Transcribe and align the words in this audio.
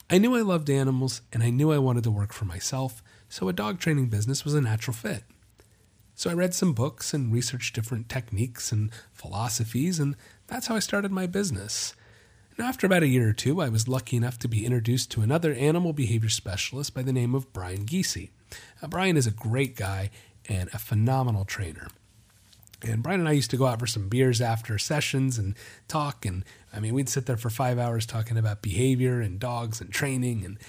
I 0.07 0.19
knew 0.19 0.35
I 0.35 0.41
loved 0.41 0.69
animals 0.69 1.23
and 1.33 1.41
I 1.41 1.49
knew 1.49 1.71
I 1.71 1.79
wanted 1.79 2.03
to 2.03 2.11
work 2.11 2.31
for 2.31 2.45
myself, 2.45 3.01
so 3.27 3.49
a 3.49 3.53
dog 3.53 3.79
training 3.79 4.09
business 4.09 4.45
was 4.45 4.53
a 4.53 4.61
natural 4.61 4.93
fit. 4.93 5.23
So 6.13 6.29
I 6.29 6.35
read 6.35 6.53
some 6.53 6.73
books 6.73 7.15
and 7.15 7.33
researched 7.33 7.73
different 7.73 8.09
techniques 8.09 8.71
and 8.71 8.91
philosophies, 9.11 9.99
and 9.99 10.15
that's 10.45 10.67
how 10.67 10.75
I 10.75 10.79
started 10.79 11.11
my 11.11 11.25
business. 11.25 11.95
And 12.61 12.69
after 12.69 12.85
about 12.85 13.01
a 13.01 13.07
year 13.07 13.27
or 13.27 13.33
two, 13.33 13.59
I 13.59 13.69
was 13.69 13.87
lucky 13.87 14.15
enough 14.15 14.37
to 14.37 14.47
be 14.47 14.67
introduced 14.67 15.09
to 15.11 15.21
another 15.21 15.51
animal 15.55 15.93
behavior 15.93 16.29
specialist 16.29 16.93
by 16.93 17.01
the 17.01 17.11
name 17.11 17.33
of 17.33 17.51
Brian 17.51 17.87
Giese. 17.87 18.29
Now, 18.79 18.87
Brian 18.87 19.17
is 19.17 19.25
a 19.25 19.31
great 19.31 19.75
guy 19.75 20.11
and 20.47 20.69
a 20.71 20.77
phenomenal 20.77 21.43
trainer. 21.43 21.87
And 22.83 23.01
Brian 23.01 23.19
and 23.19 23.27
I 23.27 23.31
used 23.31 23.49
to 23.49 23.57
go 23.57 23.65
out 23.65 23.79
for 23.79 23.87
some 23.87 24.09
beers 24.09 24.41
after 24.41 24.77
sessions 24.77 25.39
and 25.39 25.55
talk. 25.87 26.23
And 26.23 26.45
I 26.71 26.79
mean, 26.79 26.93
we'd 26.93 27.09
sit 27.09 27.25
there 27.25 27.35
for 27.35 27.49
five 27.49 27.79
hours 27.79 28.05
talking 28.05 28.37
about 28.37 28.61
behavior 28.61 29.21
and 29.21 29.39
dogs 29.39 29.81
and 29.81 29.91
training. 29.91 30.45
And 30.45 30.59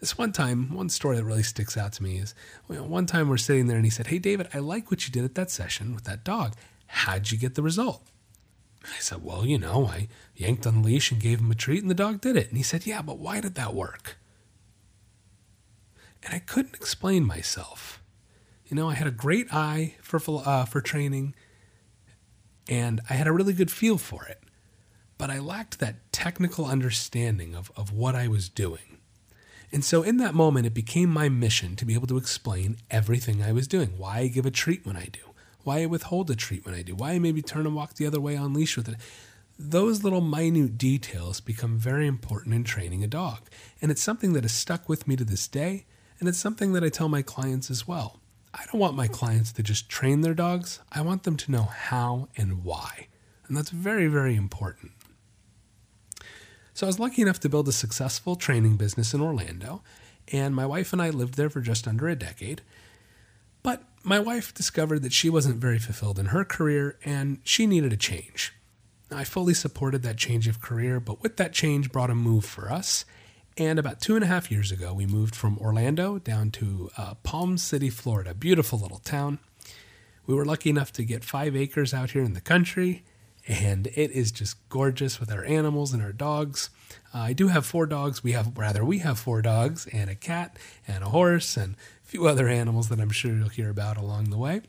this 0.00 0.18
one 0.18 0.32
time, 0.32 0.74
one 0.74 0.88
story 0.88 1.14
that 1.14 1.24
really 1.24 1.44
sticks 1.44 1.76
out 1.76 1.92
to 1.92 2.02
me 2.02 2.16
is 2.16 2.34
one 2.66 3.06
time 3.06 3.28
we're 3.28 3.36
sitting 3.36 3.68
there 3.68 3.76
and 3.76 3.86
he 3.86 3.90
said, 3.90 4.08
Hey, 4.08 4.18
David, 4.18 4.48
I 4.52 4.58
like 4.58 4.90
what 4.90 5.06
you 5.06 5.12
did 5.12 5.24
at 5.24 5.36
that 5.36 5.52
session 5.52 5.94
with 5.94 6.02
that 6.06 6.24
dog. 6.24 6.54
How'd 6.88 7.30
you 7.30 7.38
get 7.38 7.54
the 7.54 7.62
result? 7.62 8.02
I 8.94 8.98
said, 9.00 9.24
Well, 9.24 9.46
you 9.46 9.58
know, 9.58 9.86
I 9.86 10.08
yanked 10.34 10.66
on 10.66 10.82
the 10.82 10.88
leash 10.88 11.10
and 11.10 11.20
gave 11.20 11.40
him 11.40 11.50
a 11.50 11.54
treat 11.54 11.82
and 11.82 11.90
the 11.90 11.94
dog 11.94 12.20
did 12.20 12.36
it. 12.36 12.48
And 12.48 12.56
he 12.56 12.62
said, 12.62 12.86
Yeah, 12.86 13.02
but 13.02 13.18
why 13.18 13.40
did 13.40 13.54
that 13.54 13.74
work? 13.74 14.18
And 16.22 16.34
I 16.34 16.38
couldn't 16.38 16.74
explain 16.74 17.24
myself. 17.24 18.02
You 18.66 18.76
know, 18.76 18.90
I 18.90 18.94
had 18.94 19.06
a 19.06 19.12
great 19.12 19.52
eye 19.52 19.94
for, 20.02 20.20
uh, 20.44 20.64
for 20.64 20.80
training 20.80 21.34
and 22.68 23.00
I 23.08 23.14
had 23.14 23.28
a 23.28 23.32
really 23.32 23.52
good 23.52 23.70
feel 23.70 23.96
for 23.96 24.24
it, 24.24 24.42
but 25.18 25.30
I 25.30 25.38
lacked 25.38 25.78
that 25.78 26.12
technical 26.12 26.64
understanding 26.66 27.54
of, 27.54 27.70
of 27.76 27.92
what 27.92 28.16
I 28.16 28.26
was 28.26 28.48
doing. 28.48 28.98
And 29.72 29.84
so 29.84 30.02
in 30.02 30.16
that 30.18 30.34
moment, 30.34 30.66
it 30.66 30.74
became 30.74 31.10
my 31.10 31.28
mission 31.28 31.76
to 31.76 31.84
be 31.84 31.94
able 31.94 32.06
to 32.08 32.16
explain 32.16 32.78
everything 32.90 33.42
I 33.42 33.52
was 33.52 33.68
doing 33.68 33.98
why 33.98 34.18
I 34.18 34.28
give 34.28 34.46
a 34.46 34.50
treat 34.50 34.84
when 34.86 34.96
I 34.96 35.06
do, 35.06 35.25
why 35.66 35.82
I 35.82 35.86
withhold 35.86 36.28
the 36.28 36.36
treat 36.36 36.66
I 36.66 36.82
do, 36.82 36.94
why 36.94 37.12
I 37.12 37.18
maybe 37.18 37.42
turn 37.42 37.66
and 37.66 37.74
walk 37.74 37.94
the 37.94 38.06
other 38.06 38.20
way 38.20 38.36
on 38.36 38.54
leash 38.54 38.76
with 38.76 38.88
it. 38.88 38.96
Those 39.58 40.04
little 40.04 40.20
minute 40.20 40.78
details 40.78 41.40
become 41.40 41.76
very 41.76 42.06
important 42.06 42.54
in 42.54 42.62
training 42.62 43.02
a 43.02 43.08
dog. 43.08 43.48
And 43.82 43.90
it's 43.90 44.02
something 44.02 44.32
that 44.34 44.44
has 44.44 44.52
stuck 44.52 44.88
with 44.88 45.08
me 45.08 45.16
to 45.16 45.24
this 45.24 45.48
day, 45.48 45.86
and 46.20 46.28
it's 46.28 46.38
something 46.38 46.72
that 46.72 46.84
I 46.84 46.88
tell 46.88 47.08
my 47.08 47.22
clients 47.22 47.68
as 47.70 47.88
well. 47.88 48.20
I 48.54 48.64
don't 48.66 48.80
want 48.80 48.94
my 48.94 49.08
clients 49.08 49.52
to 49.52 49.62
just 49.62 49.88
train 49.88 50.20
their 50.20 50.34
dogs, 50.34 50.80
I 50.92 51.00
want 51.00 51.24
them 51.24 51.36
to 51.36 51.50
know 51.50 51.64
how 51.64 52.28
and 52.36 52.62
why. 52.64 53.08
And 53.48 53.56
that's 53.56 53.70
very, 53.70 54.06
very 54.06 54.36
important. 54.36 54.92
So 56.74 56.86
I 56.86 56.88
was 56.88 57.00
lucky 57.00 57.22
enough 57.22 57.40
to 57.40 57.48
build 57.48 57.66
a 57.68 57.72
successful 57.72 58.36
training 58.36 58.76
business 58.76 59.14
in 59.14 59.20
Orlando, 59.20 59.82
and 60.32 60.54
my 60.54 60.66
wife 60.66 60.92
and 60.92 61.02
I 61.02 61.10
lived 61.10 61.34
there 61.34 61.50
for 61.50 61.60
just 61.60 61.88
under 61.88 62.08
a 62.08 62.14
decade. 62.14 62.62
But 63.66 63.82
my 64.04 64.20
wife 64.20 64.54
discovered 64.54 65.02
that 65.02 65.12
she 65.12 65.28
wasn't 65.28 65.56
very 65.56 65.80
fulfilled 65.80 66.20
in 66.20 66.26
her 66.26 66.44
career 66.44 67.00
and 67.04 67.40
she 67.42 67.66
needed 67.66 67.92
a 67.92 67.96
change. 67.96 68.54
I 69.10 69.24
fully 69.24 69.54
supported 69.54 70.04
that 70.04 70.16
change 70.16 70.46
of 70.46 70.60
career, 70.60 71.00
but 71.00 71.20
with 71.20 71.36
that 71.38 71.52
change 71.52 71.90
brought 71.90 72.08
a 72.08 72.14
move 72.14 72.44
for 72.44 72.70
us. 72.70 73.04
And 73.58 73.80
about 73.80 74.00
two 74.00 74.14
and 74.14 74.22
a 74.22 74.28
half 74.28 74.52
years 74.52 74.70
ago, 74.70 74.94
we 74.94 75.04
moved 75.04 75.34
from 75.34 75.58
Orlando 75.58 76.20
down 76.20 76.52
to 76.52 76.90
uh, 76.96 77.14
Palm 77.24 77.58
City, 77.58 77.90
Florida, 77.90 78.34
beautiful 78.34 78.78
little 78.78 79.00
town. 79.00 79.40
We 80.28 80.36
were 80.36 80.44
lucky 80.44 80.70
enough 80.70 80.92
to 80.92 81.02
get 81.02 81.24
five 81.24 81.56
acres 81.56 81.92
out 81.92 82.12
here 82.12 82.22
in 82.22 82.34
the 82.34 82.40
country 82.40 83.02
and 83.46 83.86
it 83.88 84.10
is 84.10 84.32
just 84.32 84.68
gorgeous 84.68 85.20
with 85.20 85.30
our 85.30 85.44
animals 85.44 85.92
and 85.92 86.02
our 86.02 86.12
dogs. 86.12 86.70
Uh, 87.14 87.18
I 87.18 87.32
do 87.32 87.48
have 87.48 87.64
four 87.64 87.86
dogs. 87.86 88.24
We 88.24 88.32
have, 88.32 88.56
rather, 88.56 88.84
we 88.84 88.98
have 88.98 89.18
four 89.18 89.40
dogs 89.42 89.86
and 89.92 90.10
a 90.10 90.14
cat 90.14 90.56
and 90.86 91.04
a 91.04 91.08
horse 91.08 91.56
and 91.56 91.74
a 92.04 92.08
few 92.08 92.26
other 92.26 92.48
animals 92.48 92.88
that 92.88 93.00
I'm 93.00 93.10
sure 93.10 93.32
you'll 93.32 93.48
hear 93.48 93.70
about 93.70 93.96
along 93.96 94.30
the 94.30 94.38
way. 94.38 94.62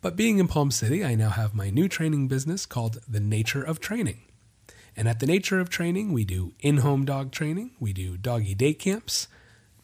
But 0.00 0.16
being 0.16 0.38
in 0.38 0.48
Palm 0.48 0.70
City, 0.70 1.04
I 1.04 1.14
now 1.14 1.30
have 1.30 1.54
my 1.54 1.70
new 1.70 1.88
training 1.88 2.28
business 2.28 2.66
called 2.66 2.98
The 3.08 3.20
Nature 3.20 3.62
of 3.62 3.80
Training. 3.80 4.22
And 4.96 5.08
at 5.08 5.20
The 5.20 5.26
Nature 5.26 5.60
of 5.60 5.70
Training, 5.70 6.12
we 6.12 6.24
do 6.24 6.52
in 6.60 6.78
home 6.78 7.04
dog 7.04 7.30
training, 7.30 7.72
we 7.78 7.92
do 7.92 8.16
doggy 8.16 8.54
day 8.54 8.74
camps, 8.74 9.28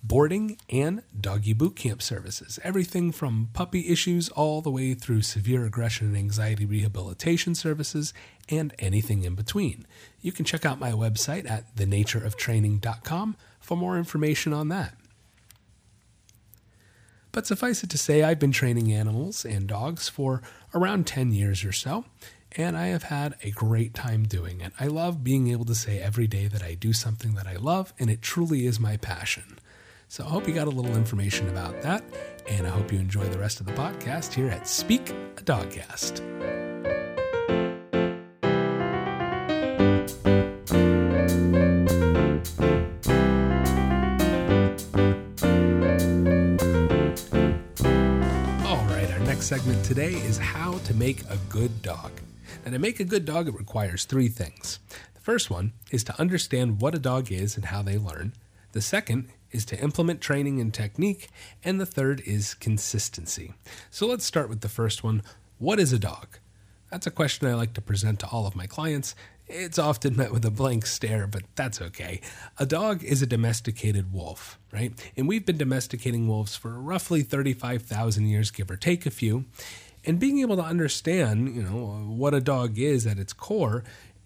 boarding, 0.04 0.58
and 0.68 1.02
doggy 1.18 1.54
boot 1.54 1.74
camp 1.74 2.02
services. 2.02 2.58
Everything 2.62 3.10
from 3.10 3.48
puppy 3.54 3.88
issues 3.88 4.28
all 4.28 4.60
the 4.60 4.70
way 4.70 4.92
through 4.92 5.22
severe 5.22 5.64
aggression 5.64 6.06
and 6.08 6.16
anxiety 6.16 6.66
rehabilitation 6.66 7.54
services 7.54 8.12
and 8.48 8.74
anything 8.78 9.24
in 9.24 9.34
between. 9.34 9.86
You 10.20 10.30
can 10.30 10.44
check 10.44 10.66
out 10.66 10.78
my 10.78 10.92
website 10.92 11.50
at 11.50 11.74
thenatureoftraining.com 11.76 13.36
for 13.60 13.76
more 13.76 13.96
information 13.96 14.52
on 14.52 14.68
that. 14.68 14.94
But 17.32 17.46
suffice 17.46 17.82
it 17.82 17.90
to 17.90 17.98
say, 17.98 18.22
I've 18.22 18.38
been 18.38 18.52
training 18.52 18.92
animals 18.92 19.44
and 19.44 19.66
dogs 19.66 20.08
for 20.08 20.42
around 20.72 21.06
10 21.06 21.32
years 21.32 21.64
or 21.64 21.72
so, 21.72 22.04
and 22.56 22.76
I 22.76 22.88
have 22.88 23.04
had 23.04 23.34
a 23.42 23.50
great 23.50 23.94
time 23.94 24.24
doing 24.24 24.60
it. 24.60 24.72
I 24.78 24.86
love 24.86 25.24
being 25.24 25.48
able 25.48 25.64
to 25.64 25.74
say 25.74 25.98
every 25.98 26.28
day 26.28 26.46
that 26.46 26.62
I 26.62 26.74
do 26.74 26.92
something 26.92 27.34
that 27.34 27.48
I 27.48 27.56
love, 27.56 27.92
and 27.98 28.08
it 28.08 28.22
truly 28.22 28.66
is 28.66 28.78
my 28.78 28.98
passion. 28.98 29.58
So 30.14 30.22
I 30.22 30.28
hope 30.28 30.46
you 30.46 30.54
got 30.54 30.68
a 30.68 30.70
little 30.70 30.96
information 30.96 31.48
about 31.48 31.82
that, 31.82 32.04
and 32.48 32.68
I 32.68 32.70
hope 32.70 32.92
you 32.92 33.00
enjoy 33.00 33.24
the 33.24 33.38
rest 33.40 33.58
of 33.58 33.66
the 33.66 33.72
podcast 33.72 34.32
here 34.32 34.48
at 34.48 34.68
Speak 34.68 35.10
a 35.10 35.42
Dogcast. 35.42 36.20
All 48.64 48.84
right, 48.86 49.10
our 49.10 49.18
next 49.18 49.46
segment 49.46 49.84
today 49.84 50.12
is 50.12 50.38
how 50.38 50.74
to 50.78 50.94
make 50.94 51.22
a 51.22 51.36
good 51.48 51.82
dog. 51.82 52.12
Now, 52.64 52.70
to 52.70 52.78
make 52.78 53.00
a 53.00 53.04
good 53.04 53.24
dog, 53.24 53.48
it 53.48 53.54
requires 53.54 54.04
three 54.04 54.28
things. 54.28 54.78
The 55.14 55.20
first 55.22 55.50
one 55.50 55.72
is 55.90 56.04
to 56.04 56.20
understand 56.20 56.80
what 56.80 56.94
a 56.94 57.00
dog 57.00 57.32
is 57.32 57.56
and 57.56 57.64
how 57.64 57.82
they 57.82 57.98
learn. 57.98 58.32
The 58.70 58.80
second 58.80 59.28
is 59.54 59.64
to 59.66 59.80
implement 59.80 60.20
training 60.20 60.60
and 60.60 60.74
technique, 60.74 61.28
and 61.62 61.80
the 61.80 61.86
third 61.86 62.20
is 62.26 62.54
consistency. 62.54 63.54
So 63.90 64.06
let's 64.06 64.24
start 64.24 64.48
with 64.48 64.60
the 64.60 64.68
first 64.68 65.04
one 65.04 65.22
What 65.58 65.78
is 65.78 65.92
a 65.92 65.98
dog? 65.98 66.38
That's 66.90 67.06
a 67.06 67.10
question 67.10 67.48
I 67.48 67.54
like 67.54 67.72
to 67.74 67.80
present 67.80 68.20
to 68.20 68.26
all 68.26 68.46
of 68.46 68.56
my 68.56 68.66
clients. 68.66 69.14
It's 69.46 69.78
often 69.78 70.16
met 70.16 70.32
with 70.32 70.44
a 70.44 70.50
blank 70.50 70.86
stare, 70.86 71.26
but 71.26 71.42
that's 71.54 71.80
okay. 71.80 72.20
A 72.58 72.66
dog 72.66 73.04
is 73.04 73.22
a 73.22 73.26
domesticated 73.26 74.12
wolf, 74.12 74.58
right? 74.72 74.92
And 75.16 75.28
we've 75.28 75.44
been 75.44 75.58
domesticating 75.58 76.28
wolves 76.28 76.56
for 76.56 76.80
roughly 76.80 77.22
35,000 77.22 78.26
years, 78.26 78.50
give 78.50 78.70
or 78.70 78.76
take 78.76 79.06
a 79.06 79.10
few. 79.10 79.44
And 80.04 80.18
being 80.18 80.40
able 80.40 80.56
to 80.56 80.62
understand, 80.62 81.54
you 81.54 81.62
know, 81.62 82.04
what 82.06 82.34
a 82.34 82.40
dog 82.40 82.78
is 82.78 83.06
at 83.06 83.18
its 83.18 83.32
core 83.32 83.84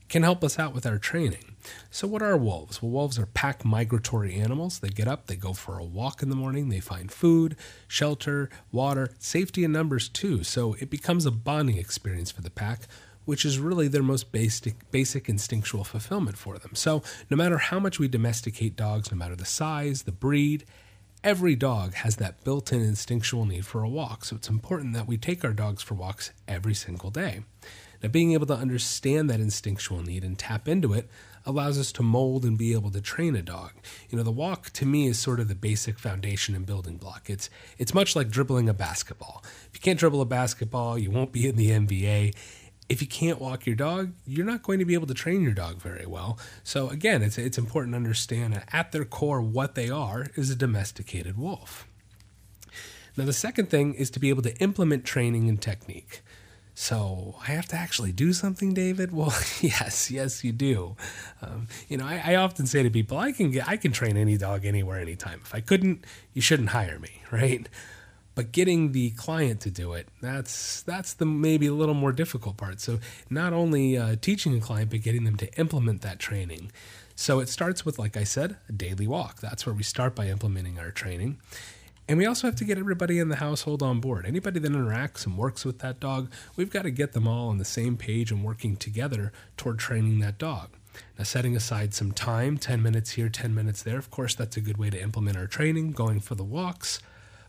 can 0.09 0.23
help 0.23 0.43
us 0.43 0.59
out 0.59 0.75
with 0.75 0.87
our 0.87 0.99
training. 0.99 1.57
So, 1.91 2.09
what 2.09 2.23
are 2.23 2.37
wolves? 2.37 2.83
Well, 2.83 2.91
wolves 2.91 3.19
are 3.19 3.27
pack 3.27 3.65
migratory 3.65 4.35
animals. 4.35 4.79
They 4.79 4.89
get 4.89 5.09
up, 5.09 5.27
they 5.27 5.37
go 5.37 5.53
for 5.53 5.79
a 5.79 5.85
walk 5.85 6.23
in 6.23 6.31
the 6.31 6.37
morning, 6.37 6.69
they 6.69 6.81
find 6.81 7.11
food, 7.11 7.57
shelter, 7.87 8.49
water, 8.73 9.11
safety 9.19 9.65
in 9.65 9.73
numbers 9.73 10.09
too. 10.09 10.45
So, 10.45 10.75
it 10.75 10.91
becomes 10.91 11.27
a 11.27 11.31
bonding 11.31 11.77
experience 11.77 12.31
for 12.31 12.43
the 12.43 12.51
pack, 12.51 12.83
which 13.25 13.45
is 13.45 13.59
really 13.59 13.89
their 13.89 14.03
most 14.03 14.33
basic, 14.33 14.91
basic 14.91 15.29
instinctual 15.29 15.85
fulfillment 15.85 16.39
for 16.39 16.59
them. 16.59 16.75
So, 16.75 17.03
no 17.31 17.37
matter 17.37 17.59
how 17.59 17.79
much 17.79 17.99
we 17.99 18.09
domesticate 18.09 18.77
dogs, 18.77 19.11
no 19.11 19.19
matter 19.19 19.37
the 19.37 19.45
size, 19.45 20.03
the 20.03 20.13
breed, 20.13 20.65
every 21.23 21.57
dog 21.57 21.95
has 21.95 22.17
that 22.17 22.43
built 22.45 22.73
in 22.73 22.81
instinctual 22.81 23.45
need 23.45 23.67
for 23.67 23.83
a 23.83 23.89
walk. 23.89 24.25
So, 24.25 24.37
it's 24.37 24.49
important 24.49 24.95
that 24.95 25.07
we 25.07 25.19
take 25.19 25.45
our 25.45 25.53
dogs 25.53 25.83
for 25.83 25.95
walks 25.95 26.33
every 26.47 26.75
single 26.75 27.11
day. 27.11 27.43
Now, 28.03 28.09
being 28.09 28.33
able 28.33 28.47
to 28.47 28.55
understand 28.55 29.29
that 29.31 29.41
instinctual 29.41 30.03
need 30.03 30.25
and 30.25 30.39
tap 30.39 30.69
into 30.69 30.93
it 30.93 31.09
allows 31.49 31.79
us 31.79 31.91
to 31.93 32.03
mold 32.03 32.45
and 32.45 32.59
be 32.59 32.73
able 32.73 32.91
to 32.91 33.01
train 33.01 33.35
a 33.35 33.43
dog. 33.43 33.73
You 34.11 34.19
know, 34.19 34.25
the 34.25 34.31
walk 34.31 34.71
to 34.71 34.87
me 34.87 35.07
is 35.07 35.19
sort 35.19 35.41
of 35.41 35.49
the 35.49 35.55
basic 35.55 35.99
foundation 35.99 36.55
and 36.55 36.67
building 36.67 36.99
block. 36.99 37.31
It's 37.31 37.49
it's 37.79 37.95
much 37.95 38.15
like 38.15 38.29
dribbling 38.29 38.69
a 38.69 38.75
basketball. 38.75 39.43
If 39.45 39.71
you 39.75 39.81
can't 39.81 39.99
dribble 39.99 40.21
a 40.21 40.27
basketball, 40.27 40.99
you 40.99 41.11
won't 41.11 41.33
be 41.33 41.49
in 41.49 41.57
the 41.57 41.71
NBA. 41.71 42.35
If 42.89 43.03
you 43.03 43.09
can't 43.09 43.41
walk 43.41 43.67
your 43.67 43.77
dog, 43.77 44.13
you're 44.27 44.47
not 44.47 44.63
going 44.63 44.79
to 44.79 44.85
be 44.85 44.95
able 44.95 45.07
to 45.07 45.15
train 45.15 45.43
your 45.43 45.53
dog 45.53 45.81
very 45.81 46.07
well. 46.07 46.39
So 46.65 46.89
again, 46.89 47.23
it's 47.23 47.39
it's 47.39 47.59
important 47.59 47.95
to 47.95 47.97
understand 47.97 48.55
that 48.55 48.69
at 48.73 48.93
their 48.93 49.05
core 49.05 49.41
what 49.41 49.75
they 49.75 49.89
are 49.89 50.27
is 50.37 50.51
a 50.51 50.57
domesticated 50.57 51.39
wolf. 51.39 51.87
Now 53.17 53.25
the 53.25 53.33
second 53.33 53.69
thing 53.69 53.95
is 53.95 54.11
to 54.11 54.21
be 54.21 54.29
able 54.29 54.43
to 54.43 54.57
implement 54.59 55.05
training 55.05 55.49
and 55.49 55.61
technique. 55.61 56.21
So 56.81 57.35
I 57.43 57.51
have 57.51 57.67
to 57.67 57.77
actually 57.77 58.13
do 58.13 58.33
something, 58.33 58.73
David? 58.73 59.11
Well, 59.13 59.35
yes, 59.61 60.13
yes, 60.13 60.45
you 60.45 60.53
do. 60.53 60.95
Um, 61.43 61.67
you 61.89 61.97
know, 61.97 62.07
I, 62.07 62.23
I, 62.25 62.35
often 62.37 62.67
say 62.67 62.85
to 62.85 62.89
people, 62.89 63.19
I 63.19 63.33
can 63.33 63.51
get, 63.51 63.69
I 63.69 63.77
can 63.77 63.91
train 63.91 64.17
any 64.17 64.37
dog 64.37 64.65
anywhere, 64.65 65.01
anytime. 65.01 65.41
If 65.45 65.53
I 65.53 65.61
couldn't, 65.61 66.05
you 66.35 66.41
shouldn't 66.41 66.69
hire 66.69 67.01
me, 67.01 67.21
right? 67.33 67.69
But 68.37 68.53
getting 68.53 68.93
the 68.93 69.11
client 69.11 69.61
to 69.63 69.73
do 69.73 69.93
it, 69.95 70.07
that's 70.23 70.83
that's 70.83 71.15
the 71.15 71.27
maybe 71.27 71.67
a 71.67 71.75
little 71.75 71.97
more 71.97 72.13
difficult 72.13 72.57
part. 72.57 72.81
So 72.81 73.01
not 73.29 73.53
only 73.53 73.99
uh, 73.99 74.15
teaching 74.21 74.57
a 74.57 74.61
client, 74.61 74.91
but 74.91 75.03
getting 75.03 75.25
them 75.25 75.37
to 75.39 75.53
implement 75.59 76.03
that 76.03 76.21
training. 76.21 76.71
So 77.17 77.41
it 77.41 77.49
starts 77.49 77.85
with, 77.85 77.99
like 77.99 78.17
I 78.17 78.23
said, 78.23 78.57
a 78.69 78.73
daily 78.73 79.09
walk. 79.09 79.41
That's 79.41 79.67
where 79.67 79.75
we 79.75 79.83
start 79.83 80.15
by 80.15 80.29
implementing 80.29 80.79
our 80.79 80.93
training. 80.93 81.41
And 82.09 82.17
we 82.17 82.25
also 82.25 82.47
have 82.47 82.57
to 82.57 82.65
get 82.65 82.79
everybody 82.79 83.19
in 83.19 83.29
the 83.29 83.37
household 83.37 83.83
on 83.83 84.01
board. 84.01 84.25
Anybody 84.25 84.59
that 84.61 84.73
interacts 84.73 85.27
and 85.27 85.37
works 85.37 85.67
with 85.67 85.81
that 85.81 86.01
dog, 86.01 86.33
we've 86.57 86.71
got 86.71 86.83
to 86.83 86.91
get 86.91 87.13
them 87.13 87.29
all 87.29 87.51
on 87.51 87.59
the 87.59 87.67
same 87.67 87.99
page 87.99 88.33
and 88.33 88.43
working 88.43 88.77
together 88.77 89.31
toward 89.59 89.79
training 89.79 90.21
that 90.21 90.39
dog. 90.39 90.71
Now, 91.19 91.25
setting 91.25 91.55
aside 91.55 91.93
some 91.93 92.13
time 92.13 92.57
10 92.57 92.83
minutes 92.83 93.13
here, 93.13 93.29
10 93.29 93.55
minutes 93.55 93.83
there, 93.83 93.99
of 93.99 94.11
course, 94.11 94.35
that's 94.35 94.57
a 94.57 94.63
good 94.63 94.79
way 94.79 94.89
to 94.89 95.01
implement 95.01 95.37
our 95.37 95.47
training, 95.47 95.93
going 95.93 96.19
for 96.19 96.35
the 96.35 96.43
walks. 96.43 96.99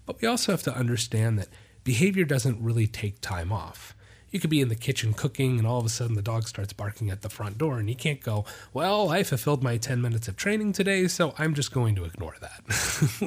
But 0.06 0.22
we 0.22 0.28
also 0.28 0.52
have 0.52 0.64
to 0.64 0.76
understand 0.76 1.40
that 1.40 1.48
behavior 1.86 2.26
doesn't 2.26 2.62
really 2.62 2.86
take 2.86 3.22
time 3.22 3.54
off 3.54 3.96
you 4.31 4.40
could 4.40 4.50
be 4.50 4.62
in 4.62 4.70
the 4.70 4.76
kitchen 4.76 5.14
cooking 5.14 5.58
and 5.58 5.68
all 5.68 5.80
of 5.80 5.86
a 5.86 5.90
sudden 5.90 6.16
the 6.16 6.22
dog 6.22 6.48
starts 6.48 6.74
barking 6.74 7.10
at 7.10 7.22
the 7.22 7.30
front 7.30 7.58
door 7.58 7.80
and 7.80 7.90
you 7.90 7.96
can't 7.96 8.22
go 8.22 8.46
well 8.74 9.10
i 9.10 9.24
fulfilled 9.24 9.64
my 9.64 9.78
10 9.78 10.02
minutes 10.02 10.28
of 10.28 10.36
training 10.36 10.72
today 10.72 11.08
so 11.08 11.34
i'm 11.38 11.54
just 11.54 11.72
going 11.72 11.96
to 11.96 12.06
ignore 12.06 12.36
that. 12.42 12.64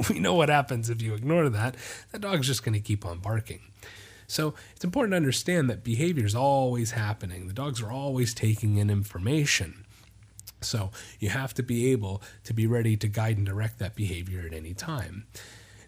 We 0.10 0.18
know 0.18 0.34
what 0.34 0.48
happens 0.48 0.90
if 0.90 1.02
you 1.02 1.14
ignore 1.14 1.48
that. 1.48 1.76
The 2.10 2.18
dog's 2.18 2.46
just 2.46 2.64
going 2.64 2.74
to 2.74 2.80
keep 2.80 3.04
on 3.06 3.18
barking. 3.18 3.60
So 4.26 4.54
it's 4.74 4.84
important 4.84 5.12
to 5.12 5.16
understand 5.16 5.68
that 5.68 5.84
behavior 5.84 6.24
is 6.24 6.34
always 6.34 6.92
happening. 6.92 7.48
The 7.48 7.52
dogs 7.52 7.82
are 7.82 7.92
always 7.92 8.32
taking 8.32 8.78
in 8.78 8.90
information. 8.90 9.84
So 10.60 10.90
you 11.18 11.28
have 11.28 11.52
to 11.54 11.62
be 11.62 11.92
able 11.92 12.22
to 12.44 12.54
be 12.54 12.66
ready 12.66 12.96
to 12.96 13.08
guide 13.08 13.36
and 13.36 13.46
direct 13.46 13.78
that 13.78 13.94
behavior 13.94 14.44
at 14.46 14.54
any 14.54 14.74
time 14.74 15.26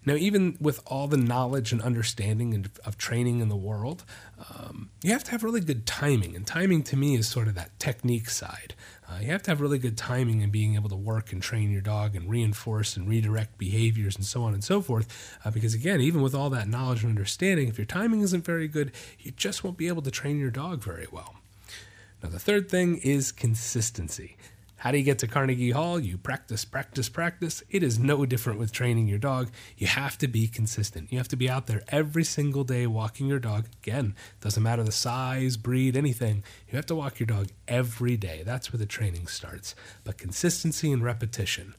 now, 0.07 0.15
even 0.15 0.57
with 0.61 0.81
all 0.87 1.07
the 1.07 1.17
knowledge 1.17 1.73
and 1.73 1.81
understanding 1.81 2.67
of 2.85 2.99
training 2.99 3.41
in 3.41 3.49
the 3.49 3.57
world, 3.57 4.05
um, 4.51 4.91
you 5.03 5.13
have 5.13 5.25
to 5.25 5.31
have 5.31 5.43
really 5.43 5.61
good 5.61 5.87
timing. 5.87 6.37
And 6.37 6.47
timing 6.47 6.83
to 6.85 6.97
me 6.97 7.15
is 7.15 7.27
sort 7.27 7.49
of 7.49 7.55
that 7.55 7.79
technique 7.79 8.29
side. 8.29 8.75
Uh, 9.09 9.19
you 9.21 9.29
have 9.29 9.43
to 9.45 9.51
have 9.51 9.61
really 9.61 9.79
good 9.79 9.97
timing 9.97 10.43
in 10.43 10.51
being 10.51 10.75
able 10.75 10.91
to 10.91 10.97
work 10.97 11.33
and 11.33 11.43
train 11.43 11.71
your 11.71 11.81
dog 11.81 12.15
and 12.15 12.29
reinforce 12.29 12.97
and 12.97 13.09
redirect 13.09 13.57
behaviors 13.57 14.17
and 14.17 14.27
so 14.27 14.43
on 14.43 14.53
and 14.53 14.63
so 14.63 14.83
forth. 14.83 15.39
Uh, 15.45 15.51
because 15.51 15.73
again, 15.73 16.01
even 16.01 16.21
with 16.21 16.35
all 16.35 16.51
that 16.51 16.69
knowledge 16.69 17.03
and 17.03 17.11
understanding, 17.11 17.69
if 17.69 17.79
your 17.79 17.87
timing 17.87 18.21
isn't 18.21 18.45
very 18.45 18.69
good, 18.69 18.93
you 19.19 19.31
just 19.31 19.65
won't 19.65 19.79
be 19.79 19.89
able 19.89 20.03
to 20.03 20.11
train 20.11 20.39
your 20.39 20.51
dog 20.51 20.83
very 20.83 21.07
well. 21.11 21.37
Now, 22.23 22.29
the 22.29 22.39
third 22.39 22.71
thing 22.71 22.99
is 22.99 23.33
consistency. 23.33 24.37
How 24.85 24.91
do 24.91 24.99
you 24.99 25.03
get 25.03 25.19
to 25.21 25.27
Carnegie 25.27 25.71
Hall? 25.71 25.99
You 25.99 26.19
practice, 26.19 26.67
practice, 26.67 27.09
practice. 27.09 27.63
It 27.71 27.83
is 27.83 27.99
no 27.99 28.27
different 28.27 28.59
with 28.59 28.71
training 28.71 29.09
your 29.09 29.17
dog. 29.17 29.49
You 29.79 29.87
have 29.87 30.19
to 30.19 30.29
be 30.29 30.47
consistent. 30.47 31.11
You 31.11 31.17
have 31.17 31.29
to 31.29 31.37
be 31.37 31.49
out 31.49 31.69
there 31.69 31.83
every 31.89 32.23
single 32.23 32.65
day 32.65 32.87
walking 32.87 33.27
your 33.27 33.39
dog. 33.39 33.65
Again, 33.83 34.15
doesn't 34.43 34.63
matter 34.63 34.83
the 34.83 34.93
size, 34.93 35.57
breed, 35.57 35.97
anything. 35.97 36.45
You 36.69 36.77
have 36.77 36.85
to 36.85 36.95
walk 36.95 37.19
your 37.19 37.29
dog 37.29 37.49
every 37.67 38.19
day. 38.19 38.43
That's 38.45 38.75
where 38.75 38.79
the 38.79 38.85
training 38.85 39.27
starts. 39.27 39.75
But 40.05 40.19
consistency 40.19 40.93
and 40.93 41.03
repetition. 41.03 41.75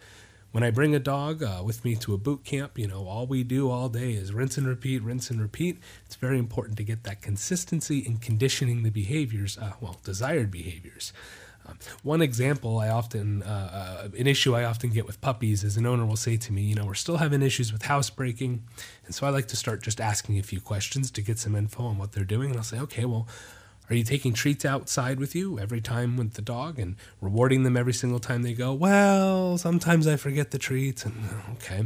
When 0.52 0.64
I 0.64 0.72
bring 0.72 0.96
a 0.96 1.00
dog 1.00 1.44
uh, 1.44 1.62
with 1.64 1.86
me 1.86 1.96
to 1.98 2.16
a 2.16 2.18
boot 2.18 2.44
camp, 2.44 2.80
you 2.80 2.88
know, 2.88 3.06
all 3.06 3.28
we 3.28 3.44
do 3.44 3.70
all 3.70 3.88
day 3.88 4.14
is 4.14 4.34
rinse 4.34 4.58
and 4.58 4.66
repeat, 4.66 5.04
rinse 5.04 5.30
and 5.30 5.40
repeat. 5.40 5.78
It's 6.08 6.16
very 6.16 6.40
important 6.40 6.78
to 6.78 6.84
get 6.84 7.04
that 7.04 7.22
consistency 7.22 8.00
in 8.00 8.18
conditioning 8.18 8.82
the 8.82 8.90
behaviors, 8.90 9.60
uh, 9.60 9.74
well, 9.80 10.00
desired 10.04 10.50
behaviors. 10.50 11.14
Um, 11.66 11.80
one 12.04 12.22
example 12.22 12.80
I 12.80 12.90
often, 12.90 13.44
uh, 13.44 14.06
uh, 14.06 14.18
an 14.18 14.28
issue 14.28 14.56
I 14.56 14.66
often 14.66 14.92
get 14.92 15.08
with 15.08 15.20
puppies 15.22 15.64
is 15.64 15.78
an 15.78 15.86
owner 15.86 16.06
will 16.06 16.16
say 16.16 16.38
to 16.38 16.54
me, 16.54 16.62
you 16.62 16.76
know, 16.76 16.86
we're 16.86 16.94
still 16.94 17.18
having 17.18 17.42
issues 17.42 17.74
with 17.74 17.84
housebreaking. 17.84 18.64
And 19.06 19.16
so 19.16 19.26
I 19.26 19.30
like 19.30 19.48
to 19.48 19.56
start 19.56 19.82
just 19.82 20.00
asking 20.00 20.38
a 20.40 20.44
few 20.44 20.62
questions 20.62 21.12
to 21.12 21.22
get 21.22 21.40
some 21.40 21.56
info 21.56 21.86
on 21.86 21.98
what 21.98 22.12
they're 22.12 22.24
doing. 22.24 22.50
And 22.50 22.58
I'll 22.58 22.64
say, 22.64 22.80
okay, 22.80 23.06
well, 23.06 23.28
are 23.90 23.96
you 23.96 24.04
taking 24.04 24.34
treats 24.34 24.66
outside 24.66 25.20
with 25.20 25.36
you 25.36 25.60
every 25.60 25.82
time 25.82 26.18
with 26.18 26.34
the 26.34 26.42
dog 26.42 26.80
and 26.80 26.96
rewarding 27.22 27.64
them 27.64 27.78
every 27.78 27.94
single 27.94 28.20
time 28.20 28.42
they 28.42 28.54
go? 28.54 28.74
Well, 28.74 29.58
sometimes 29.58 30.08
I 30.08 30.16
forget 30.16 30.52
the 30.52 30.58
treats. 30.58 31.06
And 31.06 31.16
okay. 31.54 31.86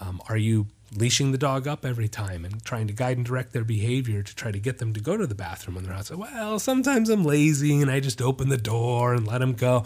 Um, 0.00 0.20
are 0.28 0.36
you 0.36 0.66
leashing 0.94 1.32
the 1.32 1.38
dog 1.38 1.66
up 1.66 1.84
every 1.84 2.08
time 2.08 2.44
and 2.44 2.64
trying 2.64 2.86
to 2.86 2.92
guide 2.92 3.16
and 3.16 3.26
direct 3.26 3.52
their 3.52 3.64
behavior 3.64 4.22
to 4.22 4.34
try 4.34 4.52
to 4.52 4.58
get 4.58 4.78
them 4.78 4.92
to 4.92 5.00
go 5.00 5.16
to 5.16 5.26
the 5.26 5.34
bathroom 5.34 5.74
when 5.74 5.84
they're 5.84 5.94
outside. 5.94 6.18
Well, 6.18 6.58
sometimes 6.58 7.08
I'm 7.08 7.24
lazy 7.24 7.80
and 7.80 7.90
I 7.90 8.00
just 8.00 8.22
open 8.22 8.48
the 8.48 8.56
door 8.56 9.14
and 9.14 9.26
let 9.26 9.38
them 9.38 9.54
go. 9.54 9.84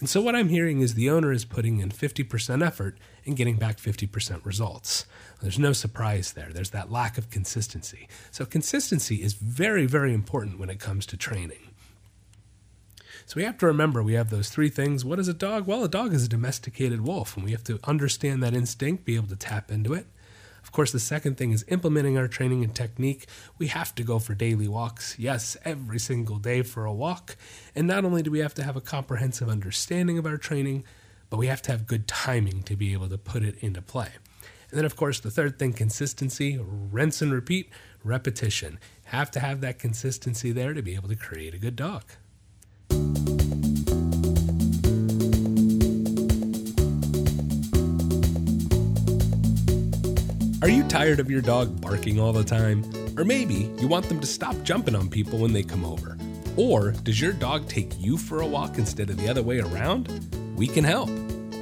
And 0.00 0.08
so 0.08 0.20
what 0.20 0.34
I'm 0.34 0.48
hearing 0.48 0.80
is 0.80 0.94
the 0.94 1.08
owner 1.08 1.32
is 1.32 1.44
putting 1.44 1.78
in 1.78 1.90
50% 1.90 2.66
effort 2.66 2.98
and 3.24 3.36
getting 3.36 3.56
back 3.56 3.78
50% 3.78 4.44
results. 4.44 5.06
There's 5.40 5.58
no 5.58 5.72
surprise 5.72 6.32
there. 6.32 6.50
There's 6.52 6.70
that 6.70 6.90
lack 6.90 7.16
of 7.16 7.30
consistency. 7.30 8.08
So 8.30 8.44
consistency 8.44 9.22
is 9.22 9.34
very, 9.34 9.86
very 9.86 10.12
important 10.12 10.58
when 10.58 10.68
it 10.68 10.80
comes 10.80 11.06
to 11.06 11.16
training. 11.16 11.70
So 13.26 13.36
we 13.36 13.44
have 13.44 13.56
to 13.58 13.66
remember 13.66 14.02
we 14.02 14.14
have 14.14 14.30
those 14.30 14.50
three 14.50 14.68
things. 14.68 15.04
What 15.04 15.18
is 15.18 15.28
a 15.28 15.34
dog? 15.34 15.66
Well, 15.66 15.84
a 15.84 15.88
dog 15.88 16.12
is 16.12 16.24
a 16.24 16.28
domesticated 16.28 17.00
wolf, 17.00 17.36
and 17.36 17.44
we 17.44 17.52
have 17.52 17.64
to 17.64 17.80
understand 17.84 18.42
that 18.42 18.54
instinct, 18.54 19.04
be 19.04 19.16
able 19.16 19.28
to 19.28 19.36
tap 19.36 19.70
into 19.70 19.94
it. 19.94 20.06
Of 20.64 20.72
course, 20.72 20.90
the 20.90 20.98
second 20.98 21.36
thing 21.36 21.52
is 21.52 21.64
implementing 21.68 22.16
our 22.18 22.26
training 22.26 22.64
and 22.64 22.74
technique. 22.74 23.26
We 23.58 23.68
have 23.68 23.94
to 23.94 24.02
go 24.02 24.18
for 24.18 24.34
daily 24.34 24.66
walks. 24.66 25.16
Yes, 25.18 25.56
every 25.64 26.00
single 26.00 26.38
day 26.38 26.62
for 26.62 26.86
a 26.86 26.92
walk. 26.92 27.36
And 27.76 27.86
not 27.86 28.04
only 28.04 28.22
do 28.22 28.30
we 28.30 28.40
have 28.40 28.54
to 28.54 28.64
have 28.64 28.74
a 28.74 28.80
comprehensive 28.80 29.48
understanding 29.48 30.18
of 30.18 30.26
our 30.26 30.38
training, 30.38 30.82
but 31.28 31.36
we 31.36 31.48
have 31.48 31.62
to 31.62 31.70
have 31.70 31.86
good 31.86 32.08
timing 32.08 32.62
to 32.62 32.76
be 32.76 32.94
able 32.94 33.10
to 33.10 33.18
put 33.18 33.42
it 33.42 33.56
into 33.60 33.82
play. 33.82 34.08
And 34.70 34.78
then, 34.78 34.86
of 34.86 34.96
course, 34.96 35.20
the 35.20 35.30
third 35.30 35.58
thing 35.58 35.74
consistency, 35.74 36.58
rinse 36.58 37.20
and 37.20 37.32
repeat, 37.32 37.68
repetition. 38.02 38.78
Have 39.04 39.30
to 39.32 39.40
have 39.40 39.60
that 39.60 39.78
consistency 39.78 40.50
there 40.50 40.72
to 40.72 40.82
be 40.82 40.94
able 40.94 41.10
to 41.10 41.16
create 41.16 41.54
a 41.54 41.58
good 41.58 41.76
dog. 41.76 42.04
Are 50.64 50.70
you 50.70 50.82
tired 50.84 51.20
of 51.20 51.30
your 51.30 51.42
dog 51.42 51.78
barking 51.78 52.18
all 52.18 52.32
the 52.32 52.42
time? 52.42 52.90
Or 53.18 53.24
maybe 53.26 53.70
you 53.78 53.86
want 53.86 54.08
them 54.08 54.18
to 54.18 54.26
stop 54.26 54.56
jumping 54.62 54.96
on 54.96 55.10
people 55.10 55.38
when 55.38 55.52
they 55.52 55.62
come 55.62 55.84
over? 55.84 56.16
Or 56.56 56.92
does 56.92 57.20
your 57.20 57.34
dog 57.34 57.68
take 57.68 58.00
you 58.00 58.16
for 58.16 58.40
a 58.40 58.46
walk 58.46 58.78
instead 58.78 59.10
of 59.10 59.18
the 59.18 59.28
other 59.28 59.42
way 59.42 59.60
around? 59.60 60.08
We 60.56 60.66
can 60.66 60.82
help. 60.82 61.10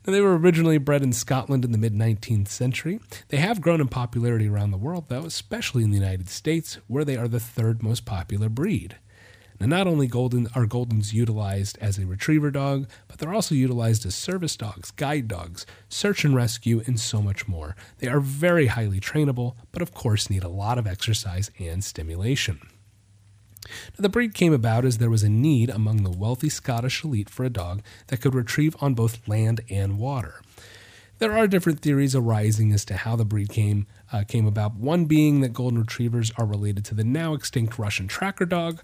Now, 0.05 0.11
they 0.11 0.21
were 0.21 0.37
originally 0.37 0.77
bred 0.79 1.01
in 1.01 1.13
Scotland 1.13 1.63
in 1.63 1.71
the 1.71 1.77
mid 1.77 1.93
19th 1.93 2.49
century. 2.49 2.99
They 3.29 3.37
have 3.37 3.61
grown 3.61 3.79
in 3.79 3.87
popularity 3.87 4.49
around 4.49 4.71
the 4.71 4.77
world, 4.77 5.05
though, 5.07 5.25
especially 5.25 5.83
in 5.83 5.91
the 5.91 5.97
United 5.97 6.27
States, 6.27 6.77
where 6.87 7.05
they 7.05 7.15
are 7.15 7.29
the 7.29 7.39
third 7.39 7.81
most 7.81 8.03
popular 8.05 8.49
breed. 8.49 8.97
Now, 9.61 9.67
not 9.67 9.87
only 9.87 10.07
golden 10.07 10.47
are 10.55 10.65
Goldens 10.65 11.13
utilized 11.13 11.77
as 11.79 11.97
a 11.97 12.05
retriever 12.05 12.51
dog, 12.51 12.89
but 13.07 13.19
they're 13.19 13.33
also 13.33 13.55
utilized 13.55 14.05
as 14.05 14.13
service 14.13 14.57
dogs, 14.57 14.91
guide 14.91 15.29
dogs, 15.29 15.65
search 15.87 16.25
and 16.25 16.35
rescue, 16.35 16.83
and 16.85 16.99
so 16.99 17.21
much 17.21 17.47
more. 17.47 17.75
They 17.99 18.07
are 18.07 18.19
very 18.19 18.67
highly 18.67 18.99
trainable, 18.99 19.55
but 19.71 19.81
of 19.81 19.93
course 19.93 20.29
need 20.29 20.43
a 20.43 20.49
lot 20.49 20.77
of 20.77 20.85
exercise 20.85 21.49
and 21.59 21.81
stimulation. 21.81 22.59
Now, 23.65 24.01
the 24.01 24.09
breed 24.09 24.33
came 24.33 24.53
about 24.53 24.85
as 24.85 24.97
there 24.97 25.09
was 25.09 25.23
a 25.23 25.29
need 25.29 25.69
among 25.69 26.03
the 26.03 26.11
wealthy 26.11 26.49
Scottish 26.49 27.03
elite 27.03 27.29
for 27.29 27.43
a 27.43 27.49
dog 27.49 27.81
that 28.07 28.21
could 28.21 28.35
retrieve 28.35 28.75
on 28.81 28.93
both 28.93 29.27
land 29.27 29.61
and 29.69 29.97
water. 29.97 30.41
There 31.19 31.37
are 31.37 31.47
different 31.47 31.79
theories 31.79 32.15
arising 32.15 32.73
as 32.73 32.83
to 32.85 32.97
how 32.97 33.15
the 33.15 33.25
breed 33.25 33.49
came 33.49 33.87
uh, 34.11 34.23
came 34.27 34.45
about. 34.45 34.75
One 34.75 35.05
being 35.05 35.41
that 35.41 35.53
golden 35.53 35.79
retrievers 35.79 36.31
are 36.37 36.45
related 36.45 36.85
to 36.85 36.95
the 36.95 37.03
now 37.03 37.33
extinct 37.33 37.79
Russian 37.79 38.07
tracker 38.07 38.45
dog, 38.45 38.81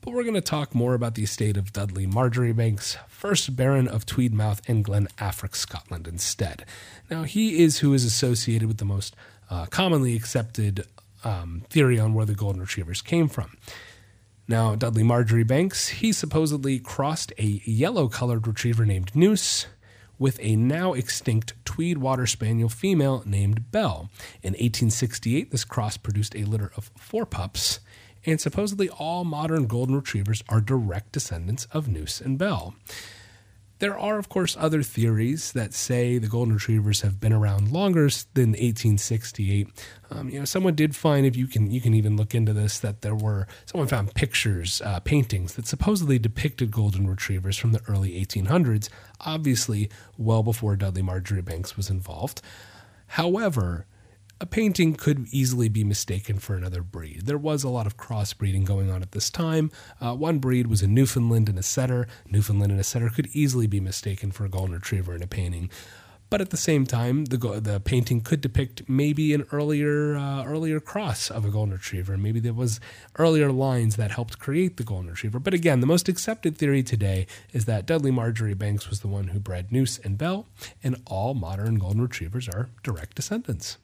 but 0.00 0.12
we're 0.12 0.22
going 0.22 0.34
to 0.34 0.40
talk 0.40 0.74
more 0.74 0.94
about 0.94 1.14
the 1.14 1.22
estate 1.22 1.56
of 1.56 1.72
Dudley 1.72 2.06
Marjoribanks, 2.06 2.96
first 3.08 3.56
Baron 3.56 3.88
of 3.88 4.04
Tweedmouth 4.04 4.60
and 4.68 4.84
Glen 4.84 5.08
Affric, 5.18 5.54
Scotland, 5.54 6.06
instead. 6.08 6.64
Now, 7.10 7.22
he 7.22 7.62
is 7.62 7.78
who 7.78 7.94
is 7.94 8.04
associated 8.04 8.68
with 8.68 8.78
the 8.78 8.84
most 8.84 9.14
uh, 9.48 9.66
commonly 9.66 10.16
accepted 10.16 10.86
um, 11.24 11.62
theory 11.70 11.98
on 11.98 12.14
where 12.14 12.26
the 12.26 12.34
Golden 12.34 12.60
Retrievers 12.60 13.02
came 13.02 13.28
from. 13.28 13.56
Now, 14.48 14.76
Dudley 14.76 15.02
Marjoribanks, 15.02 15.88
he 15.88 16.12
supposedly 16.12 16.78
crossed 16.78 17.32
a 17.36 17.60
yellow 17.64 18.08
colored 18.08 18.46
retriever 18.46 18.86
named 18.86 19.10
Nous 19.14 19.66
with 20.18 20.38
a 20.40 20.56
now 20.56 20.92
extinct 20.92 21.52
Tweed 21.64 21.98
Water 21.98 22.26
Spaniel 22.26 22.68
female 22.68 23.22
named 23.26 23.70
Belle. 23.70 24.08
In 24.42 24.52
1868, 24.52 25.50
this 25.50 25.64
cross 25.64 25.96
produced 25.96 26.36
a 26.36 26.44
litter 26.44 26.70
of 26.76 26.90
four 26.96 27.26
pups 27.26 27.80
and 28.26 28.40
supposedly 28.40 28.88
all 28.88 29.24
modern 29.24 29.66
golden 29.66 29.94
retrievers 29.94 30.42
are 30.48 30.60
direct 30.60 31.12
descendants 31.12 31.66
of 31.72 31.88
Nous 31.88 32.20
and 32.20 32.36
Belle. 32.36 32.74
There 33.78 33.98
are, 33.98 34.18
of 34.18 34.30
course, 34.30 34.56
other 34.58 34.82
theories 34.82 35.52
that 35.52 35.74
say 35.74 36.16
the 36.16 36.28
golden 36.28 36.54
retrievers 36.54 37.02
have 37.02 37.20
been 37.20 37.32
around 37.32 37.70
longer 37.72 38.08
than 38.32 38.50
1868. 38.50 39.68
Um, 40.10 40.30
you 40.30 40.38
know, 40.38 40.44
someone 40.46 40.74
did 40.74 40.96
find, 40.96 41.26
if 41.26 41.36
you 41.36 41.46
can, 41.46 41.70
you 41.70 41.82
can 41.82 41.92
even 41.92 42.16
look 42.16 42.34
into 42.34 42.54
this, 42.54 42.78
that 42.78 43.02
there 43.02 43.14
were 43.14 43.46
someone 43.66 43.88
found 43.88 44.14
pictures, 44.14 44.80
uh, 44.82 45.00
paintings 45.00 45.54
that 45.54 45.66
supposedly 45.66 46.18
depicted 46.18 46.70
golden 46.70 47.06
retrievers 47.06 47.58
from 47.58 47.72
the 47.72 47.82
early 47.86 48.12
1800s, 48.24 48.88
obviously 49.20 49.90
well 50.16 50.42
before 50.42 50.76
Dudley 50.76 51.02
Marjoribanks 51.02 51.76
was 51.76 51.90
involved. 51.90 52.40
However, 53.08 53.86
a 54.40 54.46
painting 54.46 54.94
could 54.94 55.26
easily 55.32 55.68
be 55.68 55.82
mistaken 55.82 56.38
for 56.38 56.54
another 56.54 56.82
breed. 56.82 57.22
There 57.24 57.38
was 57.38 57.64
a 57.64 57.70
lot 57.70 57.86
of 57.86 57.96
crossbreeding 57.96 58.64
going 58.64 58.90
on 58.90 59.00
at 59.02 59.12
this 59.12 59.30
time. 59.30 59.70
Uh, 60.00 60.14
one 60.14 60.38
breed 60.38 60.66
was 60.66 60.82
a 60.82 60.86
Newfoundland 60.86 61.48
and 61.48 61.58
a 61.58 61.62
setter. 61.62 62.06
Newfoundland 62.30 62.72
and 62.72 62.80
a 62.80 62.84
setter 62.84 63.08
could 63.08 63.28
easily 63.32 63.66
be 63.66 63.80
mistaken 63.80 64.30
for 64.30 64.44
a 64.44 64.50
golden 64.50 64.74
retriever 64.74 65.14
in 65.14 65.22
a 65.22 65.26
painting. 65.26 65.70
But 66.28 66.40
at 66.40 66.50
the 66.50 66.56
same 66.56 66.86
time, 66.86 67.26
the 67.26 67.38
the 67.60 67.80
painting 67.80 68.20
could 68.20 68.40
depict 68.40 68.88
maybe 68.88 69.32
an 69.32 69.46
earlier 69.52 70.16
uh, 70.16 70.44
earlier 70.44 70.80
cross 70.80 71.30
of 71.30 71.44
a 71.44 71.50
golden 71.50 71.74
retriever. 71.74 72.18
Maybe 72.18 72.40
there 72.40 72.52
was 72.52 72.80
earlier 73.16 73.52
lines 73.52 73.94
that 73.94 74.10
helped 74.10 74.40
create 74.40 74.76
the 74.76 74.82
golden 74.82 75.10
retriever. 75.10 75.38
But 75.38 75.54
again, 75.54 75.80
the 75.80 75.86
most 75.86 76.08
accepted 76.08 76.58
theory 76.58 76.82
today 76.82 77.28
is 77.52 77.66
that 77.66 77.86
Dudley 77.86 78.10
Marjoribanks 78.10 78.90
was 78.90 79.00
the 79.00 79.08
one 79.08 79.28
who 79.28 79.38
bred 79.38 79.70
Nous 79.70 80.00
and 80.00 80.18
Belle, 80.18 80.46
and 80.82 81.00
all 81.06 81.32
modern 81.32 81.76
golden 81.76 82.02
retrievers 82.02 82.48
are 82.48 82.70
direct 82.82 83.14
descendants. 83.14 83.78